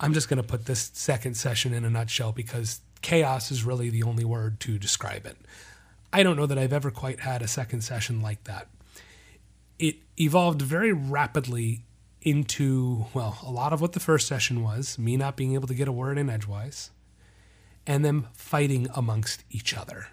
I'm 0.00 0.14
just 0.14 0.28
going 0.28 0.38
to 0.38 0.42
put 0.42 0.66
this 0.66 0.90
second 0.94 1.36
session 1.36 1.72
in 1.72 1.84
a 1.84 1.90
nutshell 1.90 2.32
because 2.32 2.80
chaos 3.00 3.52
is 3.52 3.62
really 3.62 3.88
the 3.88 4.02
only 4.02 4.24
word 4.24 4.58
to 4.62 4.80
describe 4.80 5.26
it. 5.26 5.36
I 6.12 6.24
don't 6.24 6.36
know 6.36 6.46
that 6.46 6.58
I've 6.58 6.72
ever 6.72 6.90
quite 6.90 7.20
had 7.20 7.40
a 7.40 7.46
second 7.46 7.82
session 7.82 8.20
like 8.20 8.42
that. 8.42 8.66
It 9.78 9.98
evolved 10.18 10.60
very 10.60 10.92
rapidly 10.92 11.84
into, 12.24 13.06
well, 13.12 13.38
a 13.42 13.50
lot 13.50 13.72
of 13.72 13.80
what 13.80 13.92
the 13.92 14.00
first 14.00 14.26
session 14.26 14.62
was 14.62 14.98
me 14.98 15.16
not 15.16 15.36
being 15.36 15.54
able 15.54 15.68
to 15.68 15.74
get 15.74 15.86
a 15.86 15.92
word 15.92 16.18
in 16.18 16.30
edgewise, 16.30 16.90
and 17.86 18.04
them 18.04 18.26
fighting 18.32 18.88
amongst 18.94 19.44
each 19.50 19.76
other. 19.76 20.08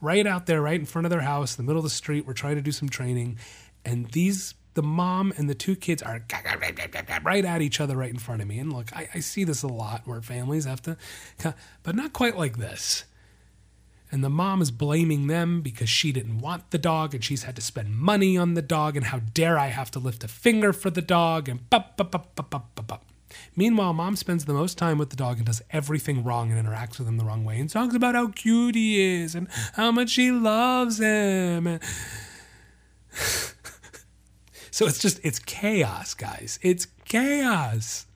Right 0.00 0.26
out 0.26 0.46
there, 0.46 0.60
right 0.60 0.78
in 0.78 0.86
front 0.86 1.06
of 1.06 1.10
their 1.10 1.20
house, 1.20 1.56
in 1.56 1.64
the 1.64 1.68
middle 1.68 1.78
of 1.78 1.84
the 1.84 1.90
street, 1.90 2.26
we're 2.26 2.32
trying 2.32 2.56
to 2.56 2.62
do 2.62 2.72
some 2.72 2.88
training, 2.88 3.38
and 3.84 4.10
these, 4.10 4.54
the 4.74 4.82
mom 4.82 5.32
and 5.36 5.48
the 5.48 5.54
two 5.54 5.76
kids 5.76 6.02
are 6.02 6.24
right 7.22 7.44
at 7.44 7.62
each 7.62 7.80
other 7.80 7.96
right 7.96 8.10
in 8.10 8.18
front 8.18 8.42
of 8.42 8.48
me. 8.48 8.58
And 8.58 8.72
look, 8.72 8.94
I, 8.94 9.08
I 9.14 9.20
see 9.20 9.44
this 9.44 9.62
a 9.62 9.68
lot 9.68 10.02
where 10.06 10.20
families 10.20 10.64
have 10.64 10.82
to, 10.82 10.96
but 11.82 11.94
not 11.94 12.12
quite 12.12 12.36
like 12.36 12.58
this 12.58 13.04
and 14.12 14.24
the 14.24 14.30
mom 14.30 14.60
is 14.60 14.70
blaming 14.70 15.28
them 15.28 15.60
because 15.60 15.88
she 15.88 16.12
didn't 16.12 16.40
want 16.40 16.70
the 16.70 16.78
dog 16.78 17.14
and 17.14 17.22
she's 17.22 17.44
had 17.44 17.56
to 17.56 17.62
spend 17.62 17.96
money 17.96 18.36
on 18.36 18.54
the 18.54 18.62
dog 18.62 18.96
and 18.96 19.06
how 19.06 19.20
dare 19.20 19.58
I 19.58 19.68
have 19.68 19.90
to 19.92 19.98
lift 19.98 20.24
a 20.24 20.28
finger 20.28 20.72
for 20.72 20.90
the 20.90 21.02
dog 21.02 21.48
and 21.48 21.68
bup, 21.70 21.96
bup, 21.96 22.10
bup, 22.10 22.34
bup, 22.34 22.50
bup, 22.50 22.74
bup, 22.74 22.86
bup. 22.88 23.04
Meanwhile, 23.54 23.92
mom 23.92 24.16
spends 24.16 24.44
the 24.44 24.52
most 24.52 24.76
time 24.76 24.98
with 24.98 25.10
the 25.10 25.16
dog 25.16 25.36
and 25.36 25.46
does 25.46 25.62
everything 25.70 26.24
wrong 26.24 26.50
and 26.50 26.66
interacts 26.66 26.98
with 26.98 27.06
him 27.06 27.16
the 27.16 27.24
wrong 27.24 27.44
way 27.44 27.60
and 27.60 27.70
talks 27.70 27.94
about 27.94 28.16
how 28.16 28.28
cute 28.28 28.74
he 28.74 29.00
is 29.00 29.36
and 29.36 29.46
how 29.74 29.92
much 29.92 30.10
she 30.10 30.32
loves 30.32 30.98
him. 30.98 31.78
so 34.70 34.86
it's 34.86 34.98
just, 34.98 35.20
it's 35.22 35.38
chaos, 35.38 36.14
guys. 36.14 36.58
It's 36.62 36.88
chaos. 37.04 38.06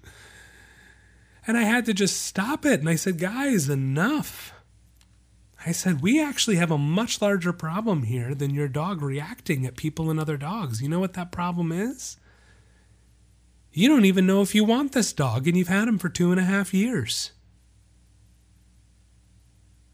And 1.46 1.56
I 1.56 1.62
had 1.62 1.84
to 1.86 1.94
just 1.94 2.22
stop 2.22 2.64
it. 2.64 2.80
And 2.80 2.88
I 2.88 2.96
said, 2.96 3.18
guys, 3.18 3.68
enough 3.68 4.53
I 5.66 5.72
said, 5.72 6.02
We 6.02 6.22
actually 6.22 6.56
have 6.56 6.70
a 6.70 6.78
much 6.78 7.22
larger 7.22 7.52
problem 7.52 8.02
here 8.02 8.34
than 8.34 8.54
your 8.54 8.68
dog 8.68 9.02
reacting 9.02 9.64
at 9.64 9.76
people 9.76 10.10
and 10.10 10.20
other 10.20 10.36
dogs. 10.36 10.82
You 10.82 10.88
know 10.88 11.00
what 11.00 11.14
that 11.14 11.32
problem 11.32 11.72
is? 11.72 12.18
You 13.72 13.88
don't 13.88 14.04
even 14.04 14.26
know 14.26 14.42
if 14.42 14.54
you 14.54 14.64
want 14.64 14.92
this 14.92 15.12
dog, 15.12 15.48
and 15.48 15.56
you've 15.56 15.68
had 15.68 15.88
him 15.88 15.98
for 15.98 16.08
two 16.08 16.30
and 16.30 16.38
a 16.38 16.44
half 16.44 16.74
years. 16.74 17.32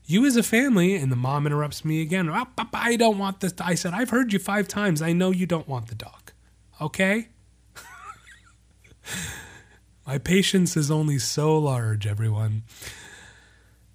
You 0.05 0.27
as 0.27 0.37
a 0.37 0.43
family, 0.43 0.97
and 0.97 1.11
the 1.11 1.17
mom 1.17 1.47
interrupts 1.47 1.85
me 1.85 2.03
again. 2.03 2.29
Ah, 2.29 2.49
I 2.75 2.97
don't 2.97 3.19
want 3.19 3.41
this. 3.41 3.55
I 3.61 3.77
said, 3.77 3.95
I've 3.95 4.11
heard 4.11 4.33
you 4.33 4.41
five 4.41 4.67
times. 4.67 5.01
I 5.01 5.13
know 5.13 5.31
you 5.31 5.47
don't 5.47 5.69
want 5.69 5.87
the 5.87 5.95
dog. 5.95 6.33
Okay? 6.81 7.29
My 10.07 10.19
patience 10.19 10.77
is 10.77 10.91
only 10.91 11.21
so 11.21 11.57
large, 11.57 12.09
everyone 12.09 12.65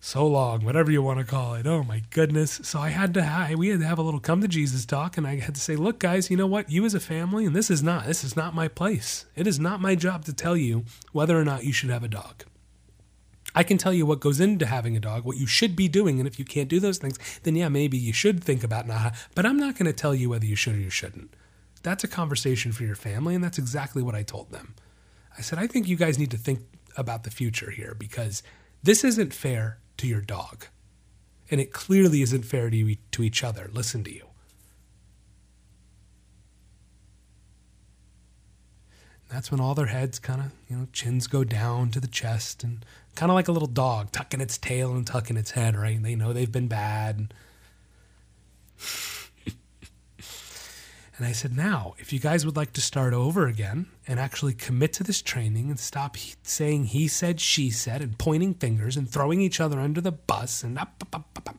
so 0.05 0.27
long, 0.27 0.63
whatever 0.63 0.91
you 0.91 1.01
want 1.01 1.17
to 1.17 1.25
call 1.25 1.55
it. 1.55 1.65
Oh 1.65 1.81
my 1.81 2.03
goodness. 2.11 2.59
So 2.61 2.79
I 2.79 2.89
had 2.89 3.15
to 3.15 3.55
we 3.57 3.69
had 3.69 3.79
to 3.79 3.87
have 3.87 3.97
a 3.97 4.03
little 4.03 4.19
come 4.19 4.39
to 4.41 4.47
Jesus 4.47 4.85
talk 4.85 5.17
and 5.17 5.25
I 5.25 5.39
had 5.39 5.55
to 5.55 5.61
say, 5.61 5.75
look 5.75 5.97
guys, 5.97 6.29
you 6.29 6.37
know 6.37 6.45
what? 6.45 6.69
You 6.69 6.85
as 6.85 6.93
a 6.93 6.99
family 6.99 7.43
and 7.43 7.55
this 7.55 7.71
is 7.71 7.81
not 7.81 8.05
this 8.05 8.23
is 8.23 8.35
not 8.35 8.53
my 8.53 8.67
place. 8.67 9.25
It 9.35 9.47
is 9.47 9.59
not 9.59 9.81
my 9.81 9.95
job 9.95 10.23
to 10.25 10.33
tell 10.33 10.55
you 10.55 10.85
whether 11.11 11.39
or 11.39 11.43
not 11.43 11.63
you 11.63 11.73
should 11.73 11.89
have 11.89 12.03
a 12.03 12.07
dog. 12.07 12.43
I 13.55 13.63
can 13.63 13.79
tell 13.79 13.93
you 13.93 14.05
what 14.05 14.19
goes 14.19 14.39
into 14.39 14.67
having 14.67 14.95
a 14.95 14.99
dog, 14.99 15.25
what 15.25 15.37
you 15.37 15.47
should 15.47 15.75
be 15.75 15.87
doing, 15.87 16.19
and 16.19 16.27
if 16.27 16.37
you 16.37 16.45
can't 16.45 16.69
do 16.69 16.79
those 16.79 16.99
things, 16.99 17.17
then 17.41 17.55
yeah, 17.55 17.69
maybe 17.69 17.97
you 17.97 18.13
should 18.13 18.43
think 18.43 18.63
about 18.63 18.85
not. 18.85 19.15
But 19.33 19.47
I'm 19.47 19.57
not 19.57 19.75
going 19.75 19.85
to 19.85 19.93
tell 19.93 20.13
you 20.13 20.29
whether 20.29 20.45
you 20.45 20.57
should 20.57 20.75
or 20.75 20.79
you 20.79 20.89
shouldn't. 20.89 21.33
That's 21.81 22.03
a 22.03 22.09
conversation 22.09 22.73
for 22.73 22.83
your 22.83 22.95
family, 22.95 23.33
and 23.33 23.43
that's 23.43 23.57
exactly 23.57 24.03
what 24.03 24.13
I 24.13 24.23
told 24.23 24.51
them. 24.51 24.75
I 25.37 25.41
said, 25.41 25.57
I 25.57 25.67
think 25.67 25.87
you 25.87 25.95
guys 25.95 26.19
need 26.19 26.31
to 26.31 26.37
think 26.37 26.59
about 26.97 27.23
the 27.23 27.31
future 27.31 27.71
here 27.71 27.95
because 27.97 28.43
this 28.83 29.05
isn't 29.05 29.33
fair 29.33 29.79
to 29.97 30.07
your 30.07 30.21
dog. 30.21 30.67
and 31.51 31.61
it 31.61 31.71
clearly 31.71 32.21
isn't 32.21 32.43
fair 32.43 32.69
to, 32.69 32.95
to 33.11 33.23
each 33.23 33.43
other. 33.43 33.69
Listen 33.71 34.03
to 34.03 34.13
you. 34.13 34.25
That's 39.29 39.51
when 39.51 39.59
all 39.59 39.75
their 39.75 39.87
heads 39.87 40.17
kind 40.19 40.41
of, 40.41 40.51
you 40.69 40.77
know, 40.77 40.87
chins 40.93 41.27
go 41.27 41.43
down 41.43 41.91
to 41.91 41.99
the 41.99 42.07
chest 42.07 42.63
and 42.63 42.85
kind 43.15 43.31
of 43.31 43.35
like 43.35 43.47
a 43.47 43.51
little 43.51 43.67
dog 43.67 44.11
tucking 44.11 44.39
its 44.39 44.57
tail 44.57 44.93
and 44.93 45.05
tucking 45.05 45.35
its 45.37 45.51
head, 45.51 45.75
right? 45.75 46.01
They 46.01 46.15
know 46.15 46.31
they've 46.31 46.51
been 46.51 46.67
bad. 46.67 47.33
And 51.17 51.25
I 51.25 51.31
said, 51.31 51.55
now, 51.55 51.95
if 51.97 52.11
you 52.11 52.19
guys 52.19 52.45
would 52.45 52.57
like 52.57 52.73
to 52.73 52.81
start 52.81 53.13
over 53.13 53.47
again 53.47 53.85
and 54.05 54.19
actually 54.19 54.53
commit 54.53 54.91
to 54.93 55.03
this 55.03 55.21
training 55.21 55.69
and 55.69 55.79
stop 55.79 56.17
saying 56.43 56.85
he 56.85 57.07
said, 57.07 57.39
she 57.39 57.69
said, 57.69 58.01
and 58.01 58.17
pointing 58.17 58.53
fingers 58.53 58.97
and 58.97 59.09
throwing 59.09 59.39
each 59.39 59.61
other 59.61 59.79
under 59.79 60.01
the 60.01 60.11
bus 60.11 60.61
and 60.61 60.77
up, 60.77 60.95
up, 61.01 61.15
up, 61.15 61.47
up, 61.47 61.55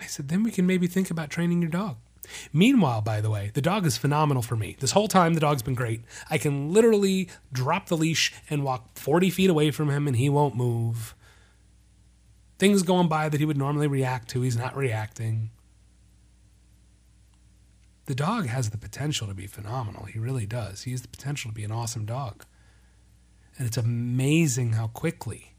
I 0.00 0.06
said, 0.06 0.28
then 0.28 0.44
we 0.44 0.52
can 0.52 0.66
maybe 0.66 0.86
think 0.86 1.10
about 1.10 1.30
training 1.30 1.60
your 1.60 1.70
dog. 1.70 1.96
Meanwhile, 2.52 3.00
by 3.02 3.20
the 3.20 3.30
way, 3.30 3.50
the 3.52 3.60
dog 3.60 3.84
is 3.84 3.96
phenomenal 3.96 4.42
for 4.42 4.54
me. 4.54 4.76
This 4.78 4.92
whole 4.92 5.08
time, 5.08 5.34
the 5.34 5.40
dog's 5.40 5.62
been 5.62 5.74
great. 5.74 6.02
I 6.30 6.38
can 6.38 6.72
literally 6.72 7.28
drop 7.52 7.86
the 7.86 7.96
leash 7.96 8.32
and 8.48 8.62
walk 8.62 8.96
40 8.96 9.28
feet 9.30 9.50
away 9.50 9.72
from 9.72 9.90
him 9.90 10.06
and 10.06 10.16
he 10.16 10.28
won't 10.28 10.54
move. 10.54 11.16
Things 12.60 12.84
going 12.84 13.08
by 13.08 13.28
that 13.28 13.40
he 13.40 13.46
would 13.46 13.56
normally 13.56 13.88
react 13.88 14.28
to, 14.30 14.42
he's 14.42 14.56
not 14.56 14.76
reacting 14.76 15.50
the 18.12 18.16
dog 18.16 18.46
has 18.46 18.68
the 18.68 18.76
potential 18.76 19.26
to 19.26 19.32
be 19.32 19.46
phenomenal. 19.46 20.04
He 20.04 20.18
really 20.18 20.44
does. 20.44 20.82
He 20.82 20.90
has 20.90 21.00
the 21.00 21.08
potential 21.08 21.50
to 21.50 21.54
be 21.54 21.64
an 21.64 21.72
awesome 21.72 22.04
dog. 22.04 22.44
And 23.56 23.66
it's 23.66 23.78
amazing 23.78 24.74
how 24.74 24.88
quickly 24.88 25.54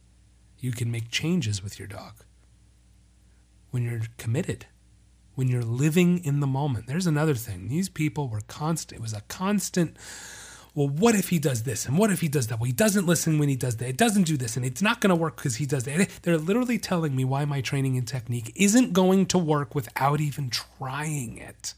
you 0.60 0.72
can 0.72 0.92
make 0.92 1.10
changes 1.10 1.64
with 1.64 1.80
your 1.80 1.88
dog 1.88 2.14
when 3.72 3.82
you're 3.82 4.02
committed, 4.20 4.68
when 5.34 5.48
you're 5.48 5.64
living 5.64 6.24
in 6.24 6.42
the 6.42 6.46
moment. 6.46 6.86
There's 6.86 7.08
another 7.08 7.34
thing. 7.34 7.70
These 7.70 7.90
people 7.90 8.28
were 8.30 8.42
constant. 8.42 9.00
It 9.00 9.02
was 9.02 9.14
a 9.14 9.22
constant. 9.22 9.98
Well, 10.76 10.90
what 10.90 11.16
if 11.16 11.30
he 11.30 11.40
does 11.40 11.64
this? 11.64 11.88
And 11.88 11.98
what 11.98 12.12
if 12.12 12.22
he 12.22 12.28
does 12.28 12.50
that? 12.50 12.60
Well, 12.60 12.68
he 12.68 12.72
doesn't 12.72 13.08
listen 13.08 13.40
when 13.40 13.50
he 13.50 13.56
does 13.56 13.78
that. 13.78 13.90
It 13.90 13.98
doesn't 13.98 14.28
do 14.28 14.38
this. 14.38 14.58
And 14.58 14.64
it's 14.64 14.84
not 14.84 15.02
going 15.02 15.10
to 15.10 15.16
work 15.16 15.38
because 15.38 15.56
he 15.56 15.66
does 15.66 15.86
that. 15.86 16.08
They're 16.22 16.38
literally 16.38 16.78
telling 16.78 17.16
me 17.16 17.26
why 17.26 17.46
my 17.46 17.62
training 17.62 17.98
and 17.98 18.08
technique 18.08 18.52
isn't 18.56 18.94
going 18.94 19.26
to 19.26 19.40
work 19.40 19.74
without 19.74 20.22
even 20.22 20.52
trying 20.52 21.40
it. 21.40 21.74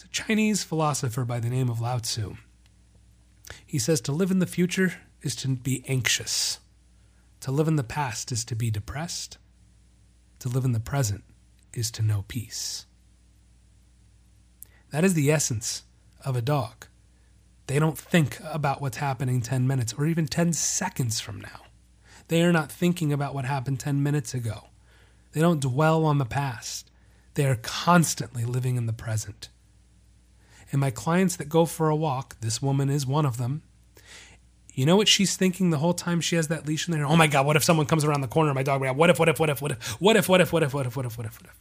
Chinese 0.11 0.61
philosopher 0.61 1.23
by 1.23 1.39
the 1.39 1.49
name 1.49 1.69
of 1.69 1.79
Lao 1.79 1.97
Tzu. 1.97 2.35
He 3.65 3.79
says 3.79 4.01
to 4.01 4.11
live 4.11 4.29
in 4.29 4.39
the 4.39 4.45
future 4.45 4.95
is 5.21 5.37
to 5.37 5.47
be 5.47 5.85
anxious. 5.87 6.59
To 7.41 7.51
live 7.51 7.69
in 7.69 7.77
the 7.77 7.83
past 7.83 8.29
is 8.29 8.43
to 8.45 8.55
be 8.55 8.69
depressed. 8.69 9.37
To 10.39 10.49
live 10.49 10.65
in 10.65 10.73
the 10.73 10.81
present 10.81 11.23
is 11.73 11.89
to 11.91 12.01
know 12.01 12.25
peace. 12.27 12.85
That 14.91 15.05
is 15.05 15.13
the 15.13 15.31
essence 15.31 15.83
of 16.25 16.35
a 16.35 16.41
dog. 16.41 16.87
They 17.67 17.79
don't 17.79 17.97
think 17.97 18.37
about 18.43 18.81
what's 18.81 18.97
happening 18.97 19.39
10 19.41 19.65
minutes 19.65 19.93
or 19.93 20.05
even 20.05 20.27
10 20.27 20.51
seconds 20.51 21.21
from 21.21 21.39
now. 21.39 21.61
They 22.27 22.43
are 22.43 22.51
not 22.51 22.69
thinking 22.69 23.13
about 23.13 23.33
what 23.33 23.45
happened 23.45 23.79
10 23.79 24.03
minutes 24.03 24.33
ago. 24.33 24.65
They 25.31 25.39
don't 25.39 25.61
dwell 25.61 26.03
on 26.03 26.17
the 26.17 26.25
past. 26.25 26.91
They 27.35 27.45
are 27.45 27.55
constantly 27.55 28.43
living 28.43 28.75
in 28.75 28.87
the 28.87 28.93
present. 28.93 29.47
And 30.71 30.79
my 30.79 30.91
clients 30.91 31.35
that 31.35 31.49
go 31.49 31.65
for 31.65 31.89
a 31.89 31.95
walk, 31.95 32.39
this 32.39 32.61
woman 32.61 32.89
is 32.89 33.05
one 33.05 33.25
of 33.25 33.37
them. 33.37 33.63
You 34.73 34.85
know 34.85 34.95
what 34.95 35.09
she's 35.09 35.35
thinking 35.35 35.69
the 35.69 35.79
whole 35.79 35.93
time 35.93 36.21
she 36.21 36.37
has 36.37 36.47
that 36.47 36.65
leash 36.65 36.87
in 36.87 36.93
there? 36.93 37.05
Oh 37.05 37.17
my 37.17 37.27
God, 37.27 37.45
what 37.45 37.57
if 37.57 37.63
someone 37.63 37.85
comes 37.85 38.05
around 38.05 38.21
the 38.21 38.27
corner? 38.27 38.49
And 38.49 38.55
my 38.55 38.63
dog, 38.63 38.81
what 38.81 39.09
if, 39.09 39.19
what 39.19 39.27
if, 39.27 39.39
what 39.39 39.49
if, 39.49 39.61
what 39.61 39.71
if, 39.71 39.79
what 39.99 40.15
if, 40.15 40.29
what 40.29 40.41
if, 40.41 40.53
what 40.53 40.63
if, 40.63 40.73
what 40.73 40.85
if, 40.85 40.95
what 40.95 41.05
if, 41.05 41.17
what 41.17 41.25
if, 41.25 41.41
what 41.41 41.45
if? 41.45 41.59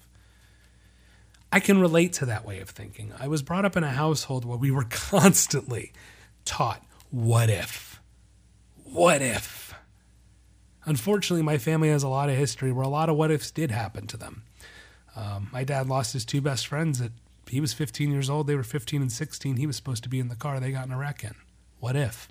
I 1.52 1.58
can 1.58 1.80
relate 1.80 2.12
to 2.14 2.26
that 2.26 2.44
way 2.44 2.60
of 2.60 2.70
thinking. 2.70 3.12
I 3.18 3.26
was 3.26 3.42
brought 3.42 3.64
up 3.64 3.76
in 3.76 3.82
a 3.82 3.90
household 3.90 4.44
where 4.44 4.56
we 4.56 4.70
were 4.70 4.86
constantly 4.88 5.92
taught, 6.44 6.84
what 7.10 7.50
if? 7.50 8.00
What 8.84 9.20
if? 9.20 9.74
Unfortunately, 10.84 11.42
my 11.42 11.58
family 11.58 11.88
has 11.88 12.04
a 12.04 12.08
lot 12.08 12.30
of 12.30 12.36
history 12.36 12.70
where 12.70 12.84
a 12.84 12.88
lot 12.88 13.08
of 13.08 13.16
what 13.16 13.32
ifs 13.32 13.50
did 13.50 13.72
happen 13.72 14.06
to 14.06 14.16
them. 14.16 14.44
Um, 15.16 15.48
my 15.52 15.64
dad 15.64 15.88
lost 15.88 16.12
his 16.12 16.24
two 16.24 16.40
best 16.40 16.68
friends 16.68 17.00
at 17.00 17.10
he 17.50 17.60
was 17.60 17.72
15 17.72 18.10
years 18.10 18.30
old. 18.30 18.46
They 18.46 18.54
were 18.54 18.62
15 18.62 19.02
and 19.02 19.12
16. 19.12 19.56
He 19.56 19.66
was 19.66 19.76
supposed 19.76 20.02
to 20.02 20.08
be 20.08 20.20
in 20.20 20.28
the 20.28 20.36
car. 20.36 20.60
They 20.60 20.72
got 20.72 20.86
in 20.86 20.92
a 20.92 20.98
wreck 20.98 21.24
in. 21.24 21.34
What 21.78 21.96
if? 21.96 22.28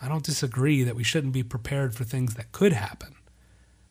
I 0.00 0.08
don't 0.08 0.24
disagree 0.24 0.82
that 0.82 0.96
we 0.96 1.04
shouldn't 1.04 1.32
be 1.32 1.42
prepared 1.42 1.94
for 1.94 2.04
things 2.04 2.34
that 2.34 2.52
could 2.52 2.72
happen. 2.72 3.14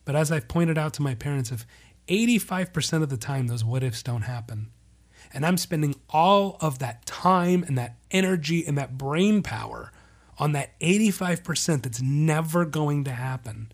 But 0.04 0.16
as 0.16 0.30
I've 0.30 0.48
pointed 0.48 0.76
out 0.76 0.92
to 0.94 1.02
my 1.02 1.14
parents, 1.14 1.50
if 1.50 1.66
85% 2.08 3.02
of 3.02 3.08
the 3.08 3.16
time 3.16 3.46
those 3.46 3.64
what 3.64 3.82
ifs 3.82 4.02
don't 4.02 4.22
happen, 4.22 4.70
and 5.32 5.46
I'm 5.46 5.56
spending 5.56 5.94
all 6.10 6.56
of 6.60 6.80
that 6.80 7.06
time 7.06 7.62
and 7.62 7.78
that 7.78 7.96
energy 8.10 8.66
and 8.66 8.76
that 8.76 8.98
brain 8.98 9.42
power 9.42 9.92
on 10.38 10.52
that 10.52 10.78
85% 10.80 11.82
that's 11.82 12.02
never 12.02 12.64
going 12.64 13.04
to 13.04 13.12
happen, 13.12 13.72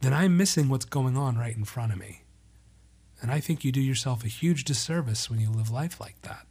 then 0.00 0.12
I'm 0.12 0.36
missing 0.36 0.68
what's 0.68 0.84
going 0.84 1.16
on 1.16 1.38
right 1.38 1.56
in 1.56 1.64
front 1.64 1.92
of 1.92 1.98
me. 1.98 2.23
And 3.24 3.32
I 3.32 3.40
think 3.40 3.64
you 3.64 3.72
do 3.72 3.80
yourself 3.80 4.22
a 4.22 4.28
huge 4.28 4.64
disservice 4.64 5.30
when 5.30 5.40
you 5.40 5.48
live 5.48 5.70
life 5.70 5.98
like 5.98 6.20
that. 6.22 6.46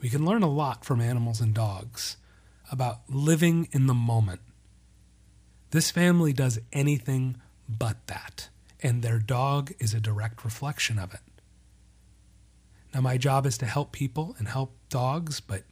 We 0.00 0.08
can 0.08 0.26
learn 0.26 0.42
a 0.42 0.50
lot 0.50 0.84
from 0.84 1.00
animals 1.00 1.40
and 1.40 1.54
dogs 1.54 2.16
about 2.72 3.02
living 3.08 3.68
in 3.70 3.86
the 3.86 3.94
moment. 3.94 4.40
This 5.70 5.92
family 5.92 6.32
does 6.32 6.58
anything 6.72 7.36
but 7.68 8.04
that, 8.08 8.48
and 8.82 9.00
their 9.00 9.20
dog 9.20 9.70
is 9.78 9.94
a 9.94 10.00
direct 10.00 10.44
reflection 10.44 10.98
of 10.98 11.14
it. 11.14 11.20
Now, 12.92 13.02
my 13.02 13.16
job 13.16 13.46
is 13.46 13.56
to 13.58 13.66
help 13.66 13.92
people 13.92 14.34
and 14.40 14.48
help 14.48 14.76
dogs, 14.88 15.38
but 15.38 15.62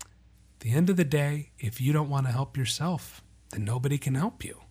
at 0.00 0.60
the 0.60 0.72
end 0.72 0.88
of 0.88 0.96
the 0.96 1.04
day, 1.04 1.50
if 1.58 1.82
you 1.82 1.92
don't 1.92 2.08
want 2.08 2.24
to 2.24 2.32
help 2.32 2.56
yourself, 2.56 3.22
then 3.50 3.62
nobody 3.62 3.98
can 3.98 4.14
help 4.14 4.42
you. 4.42 4.62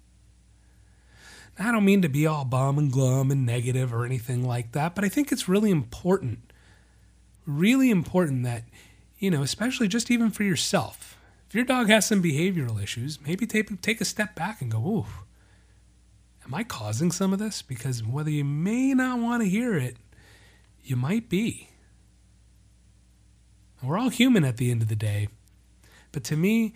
I 1.60 1.72
don't 1.72 1.86
mean 1.86 2.04
to 2.04 2.10
be 2.10 2.28
all 2.28 2.46
bum 2.46 2.78
and 2.78 2.92
glum 2.92 3.32
and 3.32 3.46
negative 3.46 3.94
or 3.94 4.06
anything 4.06 4.46
like 4.46 4.74
that, 4.74 4.94
but 4.94 5.04
I 5.04 5.10
think 5.10 5.32
it's 5.32 5.50
really 5.50 5.72
important, 5.72 6.52
really 7.46 7.90
important 7.90 8.44
that, 8.44 8.64
you 9.18 9.32
know, 9.32 9.42
especially 9.42 9.88
just 9.88 10.12
even 10.12 10.30
for 10.30 10.44
yourself. 10.44 11.18
If 11.48 11.56
your 11.56 11.66
dog 11.66 11.90
has 11.90 12.06
some 12.06 12.22
behavioral 12.22 12.82
issues, 12.82 13.20
maybe 13.26 13.48
take, 13.48 13.82
take 13.82 14.02
a 14.02 14.06
step 14.06 14.36
back 14.36 14.62
and 14.62 14.70
go, 14.70 14.80
ooh, 14.80 15.06
am 16.46 16.54
I 16.54 16.64
causing 16.64 17.12
some 17.12 17.34
of 17.34 17.40
this? 17.40 17.62
Because 17.62 18.04
whether 18.04 18.30
you 18.30 18.44
may 18.44 18.94
not 18.94 19.20
want 19.20 19.42
to 19.42 19.50
hear 19.50 19.76
it, 19.76 19.98
you 20.84 20.96
might 20.96 21.30
be. 21.30 21.70
We're 23.82 23.98
all 23.98 24.10
human 24.10 24.44
at 24.44 24.58
the 24.58 24.72
end 24.72 24.82
of 24.82 24.90
the 24.90 24.96
day. 24.96 25.30
But 26.12 26.24
to 26.26 26.36
me, 26.36 26.74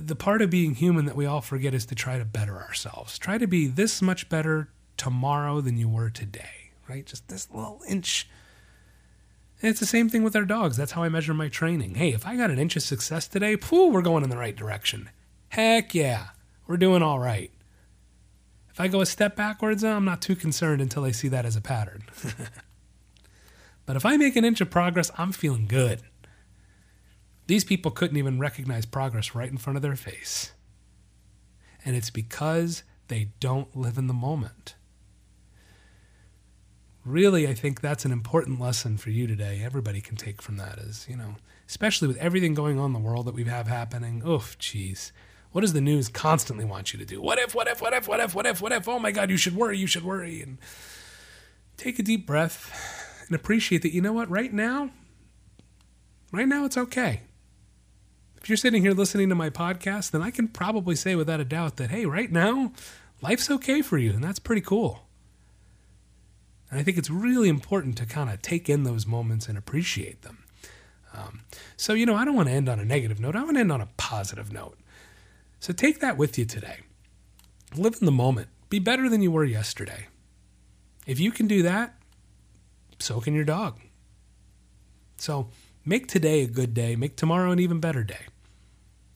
the 0.00 0.16
part 0.16 0.42
of 0.42 0.50
being 0.50 0.74
human 0.74 1.04
that 1.06 1.16
we 1.16 1.26
all 1.26 1.40
forget 1.40 1.74
is 1.74 1.86
to 1.86 1.94
try 1.94 2.18
to 2.18 2.24
better 2.24 2.60
ourselves. 2.60 3.18
Try 3.18 3.38
to 3.38 3.46
be 3.46 3.66
this 3.66 4.00
much 4.02 4.28
better 4.28 4.68
tomorrow 4.96 5.60
than 5.60 5.76
you 5.76 5.88
were 5.88 6.10
today, 6.10 6.70
right? 6.88 7.04
Just 7.04 7.28
this 7.28 7.48
little 7.50 7.80
inch. 7.88 8.28
And 9.60 9.70
it's 9.70 9.80
the 9.80 9.86
same 9.86 10.08
thing 10.08 10.22
with 10.22 10.36
our 10.36 10.44
dogs. 10.44 10.76
That's 10.76 10.92
how 10.92 11.02
I 11.02 11.08
measure 11.08 11.34
my 11.34 11.48
training. 11.48 11.94
Hey, 11.94 12.12
if 12.12 12.26
I 12.26 12.36
got 12.36 12.50
an 12.50 12.58
inch 12.58 12.76
of 12.76 12.82
success 12.82 13.26
today, 13.26 13.56
pooh, 13.56 13.90
we're 13.90 14.02
going 14.02 14.24
in 14.24 14.30
the 14.30 14.36
right 14.36 14.56
direction. 14.56 15.10
Heck 15.48 15.94
yeah, 15.94 16.28
we're 16.66 16.76
doing 16.76 17.02
all 17.02 17.18
right. 17.18 17.50
If 18.70 18.80
I 18.80 18.88
go 18.88 19.00
a 19.00 19.06
step 19.06 19.36
backwards, 19.36 19.82
I'm 19.82 20.04
not 20.04 20.20
too 20.20 20.36
concerned 20.36 20.82
until 20.82 21.04
I 21.04 21.10
see 21.10 21.28
that 21.28 21.46
as 21.46 21.56
a 21.56 21.62
pattern. 21.62 22.02
but 23.86 23.96
if 23.96 24.04
I 24.04 24.18
make 24.18 24.36
an 24.36 24.44
inch 24.44 24.60
of 24.60 24.68
progress, 24.68 25.10
I'm 25.16 25.32
feeling 25.32 25.66
good. 25.66 26.02
These 27.46 27.64
people 27.64 27.90
couldn't 27.90 28.16
even 28.16 28.38
recognize 28.38 28.86
progress 28.86 29.34
right 29.34 29.50
in 29.50 29.58
front 29.58 29.76
of 29.76 29.82
their 29.82 29.96
face. 29.96 30.52
And 31.84 31.94
it's 31.94 32.10
because 32.10 32.82
they 33.08 33.28
don't 33.38 33.76
live 33.76 33.98
in 33.98 34.08
the 34.08 34.14
moment. 34.14 34.74
Really, 37.04 37.46
I 37.46 37.54
think 37.54 37.80
that's 37.80 38.04
an 38.04 38.10
important 38.10 38.60
lesson 38.60 38.96
for 38.96 39.10
you 39.10 39.28
today. 39.28 39.62
Everybody 39.64 40.00
can 40.00 40.16
take 40.16 40.42
from 40.42 40.56
that 40.56 40.78
is, 40.78 41.06
you 41.08 41.16
know, 41.16 41.36
especially 41.68 42.08
with 42.08 42.16
everything 42.16 42.54
going 42.54 42.80
on 42.80 42.86
in 42.86 42.92
the 42.92 43.08
world 43.08 43.26
that 43.26 43.34
we 43.34 43.44
have 43.44 43.68
happening. 43.68 44.22
Oof, 44.26 44.58
jeez. 44.58 45.12
What 45.52 45.60
does 45.60 45.72
the 45.72 45.80
news 45.80 46.08
constantly 46.08 46.64
want 46.64 46.92
you 46.92 46.98
to 46.98 47.04
do? 47.04 47.22
What 47.22 47.38
if, 47.38 47.54
what 47.54 47.68
if, 47.68 47.80
what 47.80 47.92
if, 47.92 48.08
what 48.08 48.18
if, 48.18 48.34
what 48.34 48.44
if, 48.44 48.60
what 48.60 48.72
if? 48.72 48.88
Oh 48.88 48.98
my 48.98 49.12
God, 49.12 49.30
you 49.30 49.36
should 49.36 49.54
worry, 49.54 49.78
you 49.78 49.86
should 49.86 50.04
worry. 50.04 50.42
And 50.42 50.58
take 51.76 52.00
a 52.00 52.02
deep 52.02 52.26
breath 52.26 53.24
and 53.28 53.36
appreciate 53.36 53.82
that, 53.82 53.94
you 53.94 54.00
know 54.00 54.12
what, 54.12 54.28
right 54.28 54.52
now, 54.52 54.90
right 56.32 56.48
now 56.48 56.64
it's 56.64 56.76
okay 56.76 57.20
if 58.46 58.50
you're 58.50 58.56
sitting 58.56 58.80
here 58.80 58.92
listening 58.92 59.28
to 59.28 59.34
my 59.34 59.50
podcast, 59.50 60.12
then 60.12 60.22
I 60.22 60.30
can 60.30 60.46
probably 60.46 60.94
say 60.94 61.16
without 61.16 61.40
a 61.40 61.44
doubt 61.44 61.78
that, 61.78 61.90
hey, 61.90 62.06
right 62.06 62.30
now, 62.30 62.70
life's 63.20 63.50
okay 63.50 63.82
for 63.82 63.98
you. 63.98 64.12
And 64.12 64.22
that's 64.22 64.38
pretty 64.38 64.60
cool. 64.60 65.08
And 66.70 66.78
I 66.78 66.84
think 66.84 66.96
it's 66.96 67.10
really 67.10 67.48
important 67.48 67.98
to 67.98 68.06
kind 68.06 68.30
of 68.30 68.40
take 68.42 68.68
in 68.68 68.84
those 68.84 69.04
moments 69.04 69.48
and 69.48 69.58
appreciate 69.58 70.22
them. 70.22 70.44
Um, 71.12 71.40
so, 71.76 71.92
you 71.92 72.06
know, 72.06 72.14
I 72.14 72.24
don't 72.24 72.36
want 72.36 72.46
to 72.48 72.54
end 72.54 72.68
on 72.68 72.78
a 72.78 72.84
negative 72.84 73.18
note. 73.18 73.34
I 73.34 73.42
want 73.42 73.56
to 73.56 73.62
end 73.62 73.72
on 73.72 73.80
a 73.80 73.88
positive 73.96 74.52
note. 74.52 74.78
So 75.58 75.72
take 75.72 75.98
that 75.98 76.16
with 76.16 76.38
you 76.38 76.44
today. 76.44 76.76
Live 77.74 77.96
in 77.98 78.06
the 78.06 78.12
moment. 78.12 78.46
Be 78.68 78.78
better 78.78 79.08
than 79.08 79.22
you 79.22 79.32
were 79.32 79.42
yesterday. 79.42 80.06
If 81.04 81.18
you 81.18 81.32
can 81.32 81.48
do 81.48 81.64
that, 81.64 81.96
so 83.00 83.20
can 83.20 83.34
your 83.34 83.42
dog. 83.42 83.80
So 85.16 85.48
make 85.84 86.06
today 86.06 86.42
a 86.42 86.46
good 86.46 86.74
day. 86.74 86.94
Make 86.94 87.16
tomorrow 87.16 87.50
an 87.50 87.58
even 87.58 87.80
better 87.80 88.04
day. 88.04 88.26